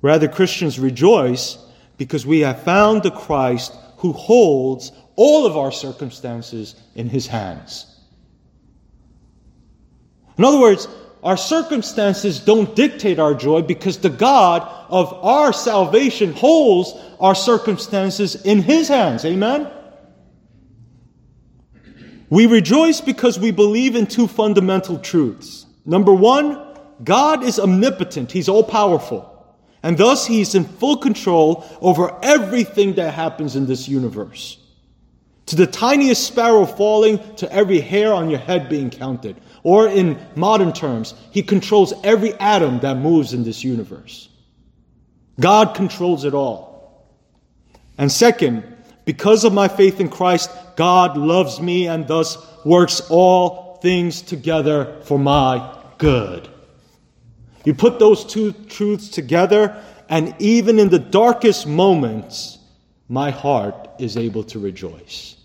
Rather, 0.00 0.28
Christians 0.28 0.78
rejoice 0.78 1.58
because 1.98 2.24
we 2.24 2.40
have 2.40 2.62
found 2.62 3.02
the 3.02 3.10
Christ 3.10 3.74
who 3.98 4.12
holds 4.12 4.92
all 5.16 5.44
of 5.44 5.56
our 5.56 5.72
circumstances 5.72 6.76
in 6.94 7.08
his 7.08 7.26
hands. 7.26 7.84
In 10.38 10.44
other 10.44 10.60
words, 10.60 10.86
our 11.22 11.36
circumstances 11.36 12.38
don't 12.38 12.76
dictate 12.76 13.18
our 13.18 13.34
joy 13.34 13.62
because 13.62 13.98
the 13.98 14.10
God 14.10 14.62
of 14.88 15.12
our 15.12 15.52
salvation 15.52 16.32
holds 16.32 16.94
our 17.18 17.34
circumstances 17.34 18.36
in 18.42 18.62
His 18.62 18.86
hands. 18.86 19.24
Amen? 19.24 19.68
We 22.30 22.46
rejoice 22.46 23.00
because 23.00 23.38
we 23.38 23.50
believe 23.50 23.96
in 23.96 24.06
two 24.06 24.28
fundamental 24.28 24.98
truths. 24.98 25.66
Number 25.86 26.12
one, 26.12 26.62
God 27.02 27.42
is 27.42 27.58
omnipotent, 27.58 28.32
He's 28.32 28.48
all 28.48 28.64
powerful. 28.64 29.34
And 29.82 29.96
thus, 29.96 30.26
He's 30.26 30.54
in 30.54 30.64
full 30.64 30.96
control 30.96 31.64
over 31.80 32.16
everything 32.22 32.94
that 32.94 33.14
happens 33.14 33.56
in 33.56 33.66
this 33.66 33.88
universe. 33.88 34.58
To 35.46 35.56
the 35.56 35.66
tiniest 35.66 36.26
sparrow 36.26 36.66
falling, 36.66 37.20
to 37.36 37.50
every 37.50 37.80
hair 37.80 38.12
on 38.12 38.28
your 38.28 38.40
head 38.40 38.68
being 38.68 38.90
counted. 38.90 39.36
Or 39.62 39.88
in 39.88 40.18
modern 40.34 40.72
terms, 40.72 41.14
He 41.30 41.42
controls 41.42 41.94
every 42.04 42.34
atom 42.34 42.80
that 42.80 42.98
moves 42.98 43.32
in 43.32 43.44
this 43.44 43.64
universe. 43.64 44.28
God 45.40 45.74
controls 45.74 46.24
it 46.24 46.34
all. 46.34 47.06
And 47.96 48.10
second, 48.12 48.64
because 49.08 49.44
of 49.44 49.54
my 49.54 49.68
faith 49.68 50.00
in 50.00 50.10
Christ, 50.10 50.50
God 50.76 51.16
loves 51.16 51.62
me 51.62 51.88
and 51.88 52.06
thus 52.06 52.36
works 52.62 53.00
all 53.08 53.78
things 53.80 54.20
together 54.20 55.00
for 55.04 55.18
my 55.18 55.82
good. 55.96 56.46
You 57.64 57.72
put 57.72 57.98
those 57.98 58.22
two 58.22 58.52
truths 58.52 59.08
together, 59.08 59.82
and 60.10 60.34
even 60.38 60.78
in 60.78 60.90
the 60.90 60.98
darkest 60.98 61.66
moments, 61.66 62.58
my 63.08 63.30
heart 63.30 63.88
is 63.98 64.18
able 64.18 64.44
to 64.44 64.58
rejoice. 64.58 65.36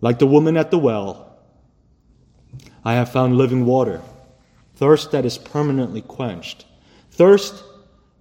Like 0.00 0.18
the 0.18 0.26
woman 0.26 0.56
at 0.56 0.72
the 0.72 0.78
well, 0.78 1.38
I 2.84 2.94
have 2.94 3.12
found 3.12 3.36
living 3.36 3.66
water, 3.66 4.02
thirst 4.74 5.12
that 5.12 5.24
is 5.24 5.38
permanently 5.38 6.00
quenched, 6.00 6.66
thirst 7.12 7.62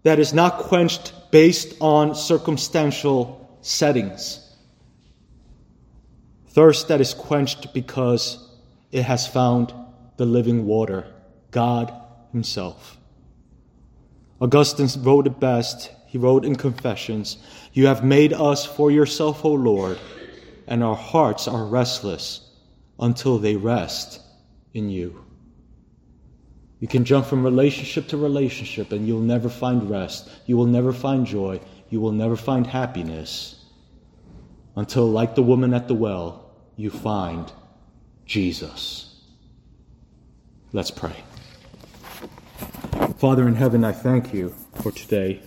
that 0.03 0.19
is 0.19 0.31
not 0.31 0.59
quenched 0.59 1.13
based 1.31 1.73
on 1.79 2.13
circumstantial 2.13 3.57
settings, 3.61 4.55
thirst 6.49 6.89
that 6.89 7.01
is 7.01 7.13
quenched 7.13 7.73
because 7.73 8.49
it 8.91 9.03
has 9.03 9.27
found 9.27 9.73
the 10.17 10.25
living 10.25 10.65
water, 10.65 11.07
God 11.51 11.93
Himself. 12.31 12.97
Augustine 14.41 14.89
wrote 15.03 15.27
it 15.27 15.39
best. 15.39 15.91
He 16.07 16.17
wrote 16.17 16.43
in 16.43 16.55
Confessions 16.55 17.37
You 17.73 17.87
have 17.87 18.03
made 18.03 18.33
us 18.33 18.65
for 18.65 18.91
yourself, 18.91 19.45
O 19.45 19.53
Lord, 19.53 19.97
and 20.67 20.83
our 20.83 20.95
hearts 20.95 21.47
are 21.47 21.65
restless 21.65 22.49
until 22.99 23.37
they 23.37 23.55
rest 23.55 24.19
in 24.73 24.89
you. 24.89 25.23
You 26.81 26.87
can 26.87 27.05
jump 27.05 27.27
from 27.27 27.43
relationship 27.43 28.07
to 28.07 28.17
relationship 28.17 28.91
and 28.91 29.07
you'll 29.07 29.21
never 29.21 29.49
find 29.49 29.87
rest. 29.87 30.27
You 30.47 30.57
will 30.57 30.65
never 30.65 30.91
find 30.91 31.27
joy. 31.27 31.61
You 31.89 32.01
will 32.01 32.11
never 32.11 32.35
find 32.35 32.65
happiness 32.65 33.63
until, 34.75 35.07
like 35.07 35.35
the 35.35 35.43
woman 35.43 35.75
at 35.75 35.87
the 35.87 35.93
well, 35.93 36.49
you 36.75 36.89
find 36.89 37.51
Jesus. 38.25 39.15
Let's 40.73 40.89
pray. 40.89 41.23
Father 43.17 43.47
in 43.47 43.55
heaven, 43.55 43.83
I 43.83 43.91
thank 43.91 44.33
you 44.33 44.55
for 44.81 44.91
today. 44.91 45.43